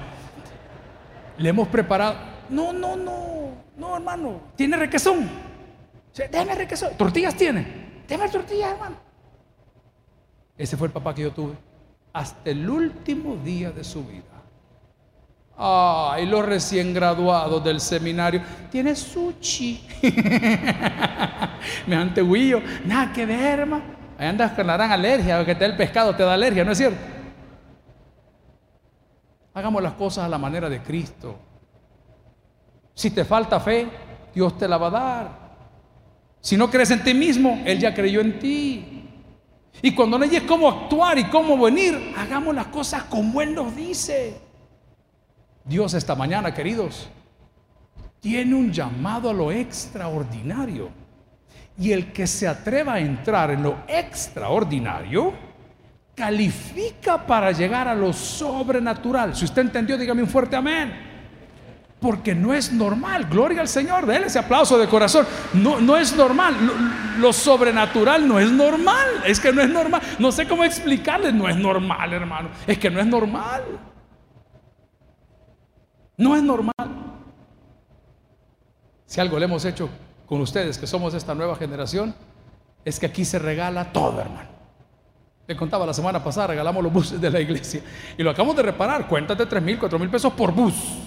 Le 1.37 1.51
hemos 1.51 1.69
preparado. 1.69 2.17
No, 2.49 2.73
no, 2.73 2.97
no, 2.97 3.51
no, 3.77 3.97
hermano. 3.97 4.41
¿Tiene 4.57 4.79
requesón? 4.79 5.29
Déme 6.31 6.55
requesón. 6.55 6.97
¿Tortillas 6.97 7.35
tiene? 7.35 7.67
Déme 8.09 8.29
tortillas, 8.29 8.73
hermano. 8.73 8.97
Ese 10.57 10.77
fue 10.77 10.87
el 10.87 10.93
papá 10.93 11.15
que 11.15 11.23
yo 11.23 11.33
tuve. 11.33 11.55
Hasta 12.13 12.51
el 12.51 12.69
último 12.69 13.37
día 13.37 13.71
de 13.71 13.85
su 13.85 14.05
vida. 14.05 14.25
Ay, 15.57 16.27
los 16.27 16.45
recién 16.45 16.95
graduados 16.95 17.63
del 17.63 17.81
seminario. 17.81 18.43
Tiene 18.71 18.95
sushi. 18.95 19.87
Me 21.87 21.97
antehuillo. 21.97 22.63
Nada 22.85 23.13
que 23.13 23.27
ver, 23.27 23.61
hermano. 23.61 24.00
Ahí 24.21 24.27
andas 24.27 24.53
con 24.53 24.67
la 24.67 24.75
gran 24.75 24.93
alergia, 24.93 25.43
que 25.47 25.55
te 25.55 25.61
da 25.61 25.67
el 25.71 25.79
pescado, 25.79 26.15
te 26.15 26.23
da 26.23 26.35
alergia, 26.35 26.63
¿no 26.63 26.73
es 26.73 26.77
cierto? 26.77 26.99
Hagamos 29.55 29.83
las 29.83 29.95
cosas 29.95 30.27
a 30.27 30.29
la 30.29 30.37
manera 30.37 30.69
de 30.69 30.83
Cristo. 30.83 31.39
Si 32.93 33.13
te 33.13 33.25
falta 33.25 33.59
fe, 33.61 33.89
Dios 34.35 34.59
te 34.59 34.69
la 34.69 34.77
va 34.77 34.89
a 34.89 34.91
dar. 34.91 35.29
Si 36.39 36.55
no 36.55 36.71
crees 36.71 36.91
en 36.91 37.03
ti 37.03 37.15
mismo, 37.15 37.63
Él 37.65 37.79
ya 37.79 37.95
creyó 37.95 38.21
en 38.21 38.39
ti. 38.39 39.09
Y 39.81 39.95
cuando 39.95 40.19
no 40.19 40.27
cómo 40.47 40.69
actuar 40.69 41.19
y 41.19 41.25
cómo 41.25 41.57
venir, 41.57 42.13
hagamos 42.15 42.55
las 42.55 42.67
cosas 42.67 43.05
como 43.05 43.41
Él 43.41 43.55
nos 43.55 43.75
dice. 43.75 44.39
Dios 45.65 45.95
esta 45.95 46.15
mañana, 46.15 46.53
queridos, 46.53 47.09
tiene 48.21 48.55
un 48.55 48.71
llamado 48.71 49.31
a 49.31 49.33
lo 49.33 49.51
extraordinario. 49.51 51.00
Y 51.81 51.91
el 51.91 52.13
que 52.13 52.29
se 52.29 52.47
atreva 52.47 52.95
a 52.95 53.01
entrar 53.01 53.51
en 53.51 53.65
lo 53.65 53.79
extraordinario, 53.89 55.35
califica 56.15 57.27
para 57.27 57.51
llegar 57.51 57.89
a 57.89 57.95
lo 57.95 58.13
sobrenatural. 58.13 59.35
Si 59.35 59.47
usted 59.47 59.63
entendió, 59.63 59.97
dígame 59.97 60.23
un 60.23 60.29
fuerte 60.29 60.55
amén. 60.55 61.09
Porque 61.99 62.35
no 62.35 62.55
es 62.55 62.73
normal, 62.73 63.27
gloria 63.27 63.63
al 63.63 63.69
Señor, 63.69 64.07
déle 64.07 64.27
ese 64.27 64.39
aplauso 64.39 64.79
de 64.79 64.87
corazón. 64.87 65.27
No, 65.55 65.81
no 65.81 65.97
es 65.97 66.15
normal, 66.15 66.55
lo, 66.67 66.75
lo, 67.19 67.33
sobrenatural 67.33 68.27
no 68.27 68.39
es 68.39 68.51
normal, 68.51 69.09
es 69.27 69.41
que 69.41 69.53
no 69.53 69.61
es 69.63 69.69
normal. 69.69 70.01
No 70.19 70.33
sé 70.33 70.47
cómo 70.47 70.65
explicarle, 70.65 71.33
no 71.33 71.49
es 71.49 71.57
normal, 71.57 72.13
hermano, 72.13 72.51
es 72.67 72.79
que 72.79 72.91
no 72.91 73.01
es 73.01 73.07
normal. 73.07 73.63
No 76.17 76.37
es 76.37 76.43
normal. 76.43 76.75
Si 79.07 79.21
algo 79.21 79.39
le 79.39 79.47
hemos 79.47 79.65
hecho 79.65 79.89
con 80.31 80.41
ustedes, 80.41 80.79
que 80.79 80.87
somos 80.87 81.13
esta 81.13 81.35
nueva 81.35 81.57
generación, 81.57 82.15
es 82.85 83.01
que 83.01 83.07
aquí 83.07 83.25
se 83.25 83.37
regala 83.41 83.93
todo, 83.93 84.21
hermano. 84.21 84.49
Le 85.49 85.57
contaba 85.57 85.85
la 85.85 85.93
semana 85.93 86.23
pasada, 86.23 86.47
regalamos 86.47 86.85
los 86.85 86.93
buses 86.93 87.21
de 87.21 87.29
la 87.29 87.41
iglesia 87.41 87.83
y 88.17 88.23
lo 88.23 88.31
acabamos 88.31 88.55
de 88.55 88.63
reparar. 88.63 89.09
Cuéntate 89.09 89.45
3 89.45 89.61
mil, 89.61 89.77
4 89.77 89.99
mil 89.99 90.09
pesos 90.09 90.33
por 90.35 90.53
bus. 90.53 91.01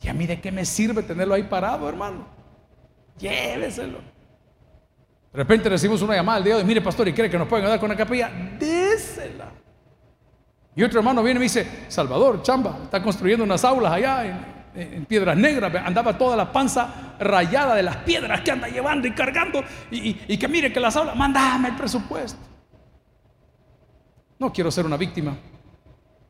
¿Y 0.00 0.06
a 0.06 0.14
mí 0.14 0.28
de 0.28 0.40
qué 0.40 0.52
me 0.52 0.64
sirve 0.64 1.02
tenerlo 1.02 1.34
ahí 1.34 1.42
parado, 1.42 1.88
hermano? 1.88 2.24
Lléveselo. 3.18 3.98
De 3.98 5.38
repente 5.38 5.68
recibimos 5.68 6.00
una 6.02 6.14
llamada 6.14 6.38
al 6.38 6.44
día 6.44 6.54
de 6.54 6.60
hoy, 6.60 6.66
mire 6.68 6.80
pastor, 6.80 7.08
¿y 7.08 7.12
cree 7.12 7.28
que 7.28 7.38
nos 7.38 7.48
pueden 7.48 7.64
ayudar 7.64 7.80
con 7.80 7.88
la 7.88 7.96
capilla? 7.96 8.30
Désela. 8.60 9.50
Y 10.76 10.84
otro 10.84 11.00
hermano 11.00 11.20
viene 11.24 11.38
y 11.38 11.40
me 11.40 11.44
dice, 11.46 11.66
Salvador, 11.88 12.42
chamba, 12.42 12.78
está 12.84 13.02
construyendo 13.02 13.42
unas 13.42 13.64
aulas 13.64 13.90
allá 13.90 14.24
en, 14.24 14.55
Piedras 15.08 15.36
Negras, 15.36 15.72
andaba 15.84 16.18
toda 16.18 16.36
la 16.36 16.52
panza 16.52 17.14
rayada 17.18 17.74
de 17.74 17.82
las 17.82 17.96
piedras 17.98 18.42
que 18.42 18.50
anda 18.50 18.68
llevando 18.68 19.08
y 19.08 19.12
cargando, 19.12 19.64
y, 19.90 20.36
que 20.36 20.48
mire 20.48 20.72
que 20.72 20.80
las 20.80 20.96
aulas, 20.96 21.16
mandame 21.16 21.68
el 21.68 21.76
presupuesto. 21.76 22.38
No 24.38 24.52
quiero 24.52 24.70
ser 24.70 24.84
una 24.84 24.96
víctima. 24.96 25.34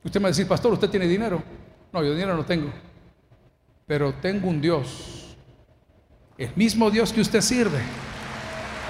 Usted 0.04 0.20
me 0.20 0.24
va 0.24 0.28
a 0.28 0.30
decir, 0.30 0.46
pastor, 0.46 0.72
¿usted 0.72 0.88
tiene 0.88 1.06
dinero? 1.06 1.42
No, 1.92 2.04
yo 2.04 2.12
dinero 2.12 2.37
no 2.37 2.44
tengo. 2.44 2.70
Pero 3.87 4.14
tengo 4.14 4.48
un 4.48 4.61
Dios, 4.61 5.37
el 6.38 6.52
mismo 6.54 6.90
Dios 6.90 7.12
que 7.12 7.20
usted 7.20 7.40
sirve, 7.40 7.80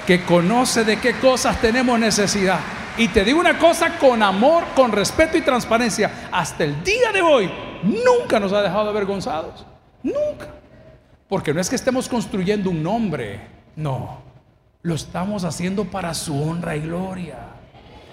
que 0.07 0.23
conoce 0.25 0.85
de 0.85 0.99
qué 0.99 1.15
cosas 1.19 1.61
tenemos 1.61 1.99
necesidad 1.99 2.61
y 2.99 3.09
te 3.09 3.25
digo 3.25 3.41
una 3.41 3.59
cosa 3.59 3.99
con 3.99 4.23
amor, 4.23 4.65
con 4.75 4.93
respeto 4.93 5.37
y 5.37 5.43
transparencia. 5.43 6.29
Hasta 6.33 6.65
el 6.65 6.83
día 6.83 7.13
de 7.13 7.23
hoy 7.23 7.51
nunca 7.87 8.41
nos 8.41 8.53
ha 8.53 8.63
dejado 8.63 8.91
avergonzados. 8.91 9.65
Nunca. 10.03 10.49
Porque 11.29 11.53
no 11.53 11.61
es 11.61 11.69
que 11.69 11.77
estemos 11.77 12.09
construyendo 12.09 12.71
un 12.71 12.83
nombre. 12.83 13.41
No. 13.75 14.21
Lo 14.83 14.95
estamos 14.95 15.45
haciendo 15.45 15.85
para 15.85 16.15
su 16.15 16.41
honra 16.41 16.77
y 16.77 16.81
gloria. 16.81 17.39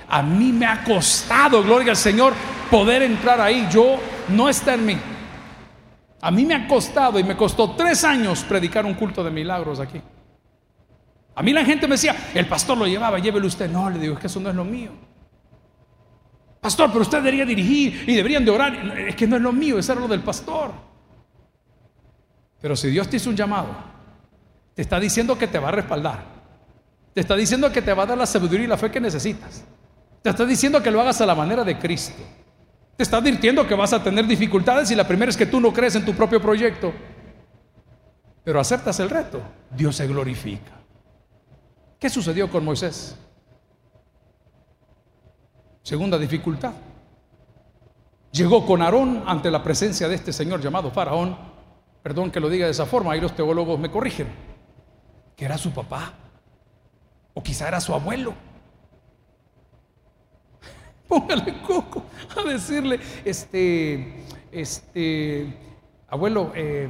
A 0.07 0.21
mí 0.21 0.51
me 0.51 0.65
ha 0.65 0.83
costado, 0.83 1.63
gloria 1.63 1.91
al 1.91 1.97
Señor, 1.97 2.33
poder 2.69 3.03
entrar 3.03 3.39
ahí. 3.39 3.67
Yo 3.71 3.97
no 4.29 4.49
está 4.49 4.73
en 4.73 4.85
mí. 4.85 4.97
A 6.21 6.31
mí 6.31 6.45
me 6.45 6.55
ha 6.55 6.67
costado 6.67 7.19
y 7.19 7.23
me 7.23 7.35
costó 7.35 7.71
tres 7.71 8.03
años 8.03 8.43
predicar 8.43 8.85
un 8.85 8.93
culto 8.93 9.23
de 9.23 9.29
milagros 9.29 9.79
aquí. 9.79 10.01
A 11.35 11.41
mí 11.41 11.51
la 11.51 11.65
gente 11.65 11.87
me 11.87 11.95
decía, 11.95 12.15
el 12.33 12.47
pastor 12.47 12.77
lo 12.77 12.87
llevaba, 12.87 13.19
llévelo 13.19 13.47
usted. 13.47 13.69
No, 13.69 13.89
le 13.89 13.99
digo, 13.99 14.13
es 14.13 14.19
que 14.19 14.27
eso 14.27 14.39
no 14.39 14.49
es 14.49 14.55
lo 14.55 14.63
mío. 14.63 14.91
Pastor, 16.63 16.89
pero 16.91 17.01
usted 17.01 17.17
debería 17.17 17.45
dirigir 17.45 18.05
y 18.07 18.15
deberían 18.15 18.45
de 18.45 18.51
orar. 18.51 18.73
Es 18.97 19.17
que 19.17 19.27
no 19.27 19.35
es 19.35 19.41
lo 19.41 19.51
mío, 19.51 19.77
es 19.77 19.89
lo 19.89 20.07
del 20.07 20.21
pastor. 20.21 20.71
Pero 22.61 22.73
si 22.77 22.89
Dios 22.89 23.09
te 23.09 23.17
hizo 23.17 23.29
un 23.29 23.35
llamado, 23.35 23.75
te 24.73 24.81
está 24.81 24.97
diciendo 24.97 25.37
que 25.37 25.45
te 25.45 25.59
va 25.59 25.67
a 25.67 25.71
respaldar. 25.73 26.23
Te 27.13 27.19
está 27.19 27.35
diciendo 27.35 27.69
que 27.69 27.81
te 27.81 27.93
va 27.93 28.03
a 28.03 28.05
dar 28.05 28.17
la 28.17 28.25
sabiduría 28.25 28.63
y 28.63 28.69
la 28.69 28.77
fe 28.77 28.89
que 28.89 29.01
necesitas. 29.01 29.65
Te 30.21 30.29
está 30.29 30.45
diciendo 30.45 30.81
que 30.81 30.89
lo 30.89 31.01
hagas 31.01 31.19
a 31.19 31.25
la 31.25 31.35
manera 31.35 31.65
de 31.65 31.77
Cristo. 31.77 32.23
Te 32.95 33.03
está 33.03 33.17
advirtiendo 33.17 33.67
que 33.67 33.75
vas 33.75 33.91
a 33.91 34.01
tener 34.01 34.25
dificultades 34.25 34.89
y 34.89 34.95
la 34.95 35.05
primera 35.05 35.31
es 35.31 35.35
que 35.35 35.45
tú 35.45 35.59
no 35.59 35.73
crees 35.73 35.95
en 35.95 36.05
tu 36.05 36.13
propio 36.13 36.41
proyecto. 36.41 36.93
Pero 38.45 38.61
aceptas 38.61 39.01
el 39.01 39.09
reto, 39.09 39.41
Dios 39.75 39.97
se 39.97 40.07
glorifica. 40.07 40.71
¿Qué 41.99 42.09
sucedió 42.09 42.49
con 42.49 42.63
Moisés? 42.63 43.17
Segunda 45.83 46.17
dificultad. 46.17 46.73
Llegó 48.31 48.65
con 48.65 48.81
Aarón 48.81 49.23
ante 49.27 49.51
la 49.51 49.61
presencia 49.61 50.07
de 50.07 50.15
este 50.15 50.31
señor 50.31 50.61
llamado 50.61 50.89
Faraón. 50.89 51.37
Perdón 52.01 52.31
que 52.31 52.39
lo 52.39 52.49
diga 52.49 52.65
de 52.65 52.71
esa 52.71 52.85
forma, 52.85 53.11
ahí 53.11 53.21
los 53.21 53.35
teólogos 53.35 53.77
me 53.77 53.91
corrigen. 53.91 54.27
Que 55.35 55.45
era 55.45 55.57
su 55.57 55.71
papá. 55.71 56.13
O 57.33 57.43
quizá 57.43 57.67
era 57.67 57.81
su 57.81 57.93
abuelo. 57.93 58.33
Póngale 61.07 61.61
coco 61.61 62.03
a 62.35 62.49
decirle, 62.49 62.99
este, 63.25 64.23
este, 64.51 65.53
abuelo, 66.07 66.53
eh, 66.55 66.87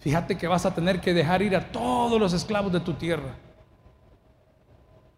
fíjate 0.00 0.36
que 0.36 0.46
vas 0.46 0.66
a 0.66 0.74
tener 0.74 1.00
que 1.00 1.14
dejar 1.14 1.40
ir 1.40 1.56
a 1.56 1.72
todos 1.72 2.20
los 2.20 2.34
esclavos 2.34 2.72
de 2.72 2.80
tu 2.80 2.92
tierra. 2.92 3.36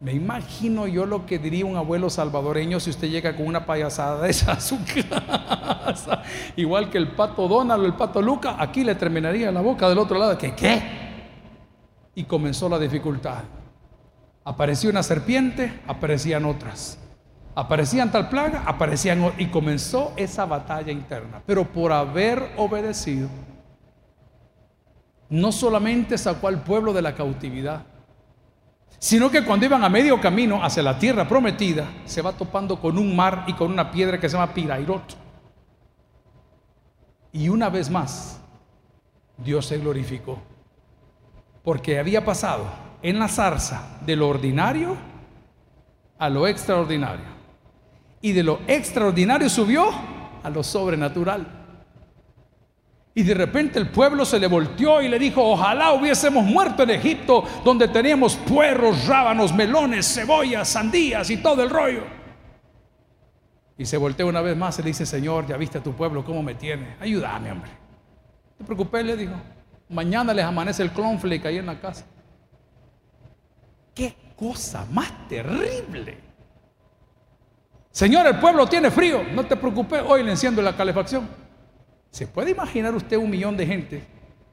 Me 0.03 0.14
imagino 0.14 0.86
yo 0.86 1.05
lo 1.05 1.26
que 1.26 1.38
diría 1.38 1.66
un 1.66 1.76
abuelo 1.76 2.09
salvadoreño 2.09 2.80
si 2.80 2.88
usted 2.88 3.11
llega 3.11 3.36
con 3.36 3.46
una 3.46 3.66
payasada 3.66 4.22
de 4.22 4.30
esa 4.30 4.53
a 4.53 4.61
su 4.61 4.78
casa. 4.84 6.22
Igual 6.57 6.88
que 6.88 6.96
el 6.96 7.09
pato 7.09 7.46
Donald 7.46 7.82
o 7.82 7.86
el 7.86 7.92
pato 7.92 8.22
Luca, 8.22 8.57
aquí 8.59 8.82
le 8.82 8.94
terminaría 8.94 9.53
la 9.53 9.61
boca 9.61 9.90
del 9.90 9.98
otro 9.98 10.18
lado. 10.18 10.38
¿Qué? 10.38 10.55
¿Qué? 10.55 10.82
Y 12.14 12.24
comenzó 12.24 12.66
la 12.70 12.78
dificultad. 12.78 13.44
Apareció 14.42 14.88
una 14.88 15.03
serpiente, 15.03 15.82
aparecían 15.86 16.46
otras. 16.46 16.98
Aparecían 17.55 18.11
tal 18.11 18.30
plaga, 18.30 18.62
aparecían 18.64 19.34
y 19.36 19.48
comenzó 19.48 20.14
esa 20.16 20.46
batalla 20.46 20.92
interna. 20.92 21.42
Pero 21.44 21.70
por 21.70 21.92
haber 21.92 22.53
obedecido, 22.57 23.28
no 25.28 25.53
solamente 25.53 26.16
sacó 26.16 26.48
al 26.48 26.62
pueblo 26.62 26.94
de 26.94 27.03
la 27.03 27.14
cautividad, 27.14 27.84
sino 29.01 29.30
que 29.30 29.42
cuando 29.42 29.64
iban 29.64 29.82
a 29.82 29.88
medio 29.88 30.20
camino 30.20 30.62
hacia 30.62 30.82
la 30.82 30.98
tierra 30.98 31.26
prometida, 31.26 31.86
se 32.05 32.20
va 32.20 32.32
topando 32.32 32.78
con 32.78 32.98
un 32.98 33.16
mar 33.16 33.44
y 33.46 33.55
con 33.55 33.72
una 33.72 33.90
piedra 33.90 34.20
que 34.20 34.28
se 34.28 34.36
llama 34.36 34.53
Pirairot. 34.53 35.16
Y 37.32 37.48
una 37.48 37.70
vez 37.70 37.88
más, 37.88 38.42
Dios 39.38 39.64
se 39.64 39.78
glorificó, 39.78 40.38
porque 41.64 41.98
había 41.98 42.26
pasado 42.26 42.66
en 43.01 43.18
la 43.18 43.28
zarza 43.28 43.98
de 44.05 44.16
lo 44.16 44.28
ordinario 44.28 44.96
a 46.18 46.28
lo 46.28 46.46
extraordinario. 46.46 47.24
Y 48.20 48.32
de 48.32 48.42
lo 48.42 48.61
extraordinario 48.66 49.48
subió 49.48 49.90
a 50.42 50.51
lo 50.51 50.62
sobrenatural. 50.62 51.59
Y 53.20 53.22
de 53.22 53.34
repente 53.34 53.78
el 53.78 53.90
pueblo 53.90 54.24
se 54.24 54.38
le 54.38 54.46
volteó 54.46 55.02
y 55.02 55.08
le 55.10 55.18
dijo, 55.18 55.44
ojalá 55.44 55.92
hubiésemos 55.92 56.42
muerto 56.42 56.84
en 56.84 56.88
Egipto, 56.88 57.44
donde 57.62 57.86
teníamos 57.86 58.34
puerros, 58.34 59.06
rábanos, 59.06 59.54
melones, 59.54 60.10
cebollas, 60.10 60.70
sandías 60.70 61.28
y 61.28 61.36
todo 61.36 61.62
el 61.62 61.68
rollo. 61.68 62.02
Y 63.76 63.84
se 63.84 63.98
volteó 63.98 64.26
una 64.26 64.40
vez 64.40 64.56
más 64.56 64.78
y 64.78 64.82
le 64.84 64.88
dice, 64.88 65.04
Señor, 65.04 65.46
ya 65.46 65.58
viste 65.58 65.76
a 65.76 65.82
tu 65.82 65.92
pueblo 65.92 66.24
cómo 66.24 66.42
me 66.42 66.54
tiene. 66.54 66.96
Ayúdame, 66.98 67.52
hombre. 67.52 67.70
No 68.52 68.56
te 68.56 68.64
preocupes, 68.64 69.04
le 69.04 69.14
dijo. 69.14 69.34
Mañana 69.90 70.32
les 70.32 70.46
amanece 70.46 70.82
el 70.82 70.90
clonflake 70.90 71.44
ahí 71.44 71.58
en 71.58 71.66
la 71.66 71.78
casa. 71.78 72.06
Qué 73.94 74.16
cosa 74.34 74.86
más 74.90 75.28
terrible. 75.28 76.16
Señor, 77.90 78.26
el 78.26 78.38
pueblo 78.38 78.66
tiene 78.66 78.90
frío. 78.90 79.22
No 79.34 79.44
te 79.44 79.56
preocupes, 79.56 80.02
hoy 80.08 80.22
le 80.22 80.30
enciendo 80.30 80.62
la 80.62 80.74
calefacción. 80.74 81.49
¿Se 82.11 82.26
puede 82.26 82.50
imaginar 82.50 82.94
usted 82.94 83.16
un 83.16 83.30
millón 83.30 83.56
de 83.56 83.66
gente 83.66 84.04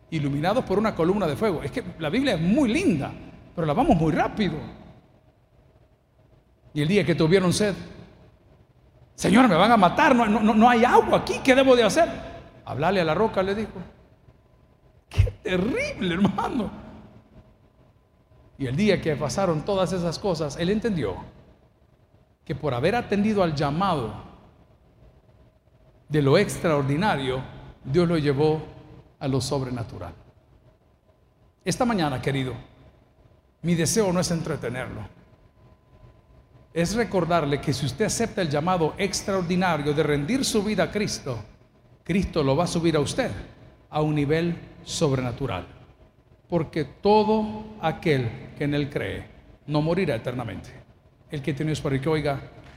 iluminados 0.09 0.63
por 0.63 0.77
una 0.77 0.95
columna 0.95 1.27
de 1.27 1.35
fuego? 1.35 1.63
Es 1.63 1.71
que 1.71 1.83
la 1.99 2.09
Biblia 2.09 2.35
es 2.35 2.41
muy 2.41 2.71
linda, 2.71 3.11
pero 3.55 3.65
la 3.65 3.73
vamos 3.73 3.95
muy 3.97 4.11
rápido. 4.11 4.55
Y 6.73 6.81
el 6.81 6.87
día 6.87 7.03
que 7.03 7.15
tuvieron 7.15 7.51
sed, 7.51 7.73
Señor, 9.15 9.47
me 9.47 9.55
van 9.55 9.71
a 9.71 9.77
matar, 9.77 10.15
no, 10.15 10.27
no 10.27 10.69
hay 10.69 10.85
agua 10.85 11.19
aquí, 11.19 11.39
¿qué 11.43 11.55
debo 11.55 11.75
de 11.75 11.83
hacer? 11.83 12.07
Hablarle 12.65 13.01
a 13.01 13.05
la 13.05 13.15
roca, 13.15 13.41
le 13.41 13.55
dijo. 13.55 13.81
Qué 15.09 15.31
terrible, 15.41 16.13
hermano. 16.13 16.69
Y 18.59 18.67
el 18.67 18.75
día 18.75 19.01
que 19.01 19.15
pasaron 19.15 19.63
todas 19.63 19.93
esas 19.93 20.19
cosas, 20.19 20.57
él 20.57 20.69
entendió 20.69 21.15
que 22.45 22.53
por 22.53 22.73
haber 22.73 22.95
atendido 22.95 23.41
al 23.41 23.55
llamado 23.55 24.26
de 26.09 26.21
lo 26.21 26.37
extraordinario, 26.37 27.41
Dios 27.83 28.07
lo 28.07 28.17
llevó 28.17 28.61
a 29.19 29.27
lo 29.27 29.41
sobrenatural. 29.41 30.13
Esta 31.63 31.85
mañana, 31.85 32.21
querido, 32.21 32.53
mi 33.61 33.75
deseo 33.75 34.13
no 34.13 34.19
es 34.19 34.31
entretenerlo. 34.31 35.01
Es 36.73 36.95
recordarle 36.95 37.59
que 37.59 37.73
si 37.73 37.85
usted 37.85 38.05
acepta 38.05 38.41
el 38.41 38.49
llamado 38.49 38.93
extraordinario 38.97 39.93
de 39.93 40.03
rendir 40.03 40.45
su 40.45 40.63
vida 40.63 40.83
a 40.83 40.91
Cristo, 40.91 41.37
Cristo 42.03 42.43
lo 42.43 42.55
va 42.55 42.65
a 42.65 42.67
subir 42.67 42.95
a 42.95 42.99
usted 42.99 43.31
a 43.89 44.01
un 44.01 44.15
nivel 44.15 44.55
sobrenatural. 44.83 45.65
Porque 46.47 46.85
todo 46.85 47.75
aquel 47.81 48.53
que 48.57 48.63
en 48.63 48.73
Él 48.73 48.89
cree 48.89 49.25
no 49.65 49.81
morirá 49.81 50.15
eternamente. 50.15 50.69
El 51.29 51.41
que 51.41 51.53
tiene 51.53 51.73
para 51.75 51.99
que 51.99 52.07
oiga, 52.07 52.39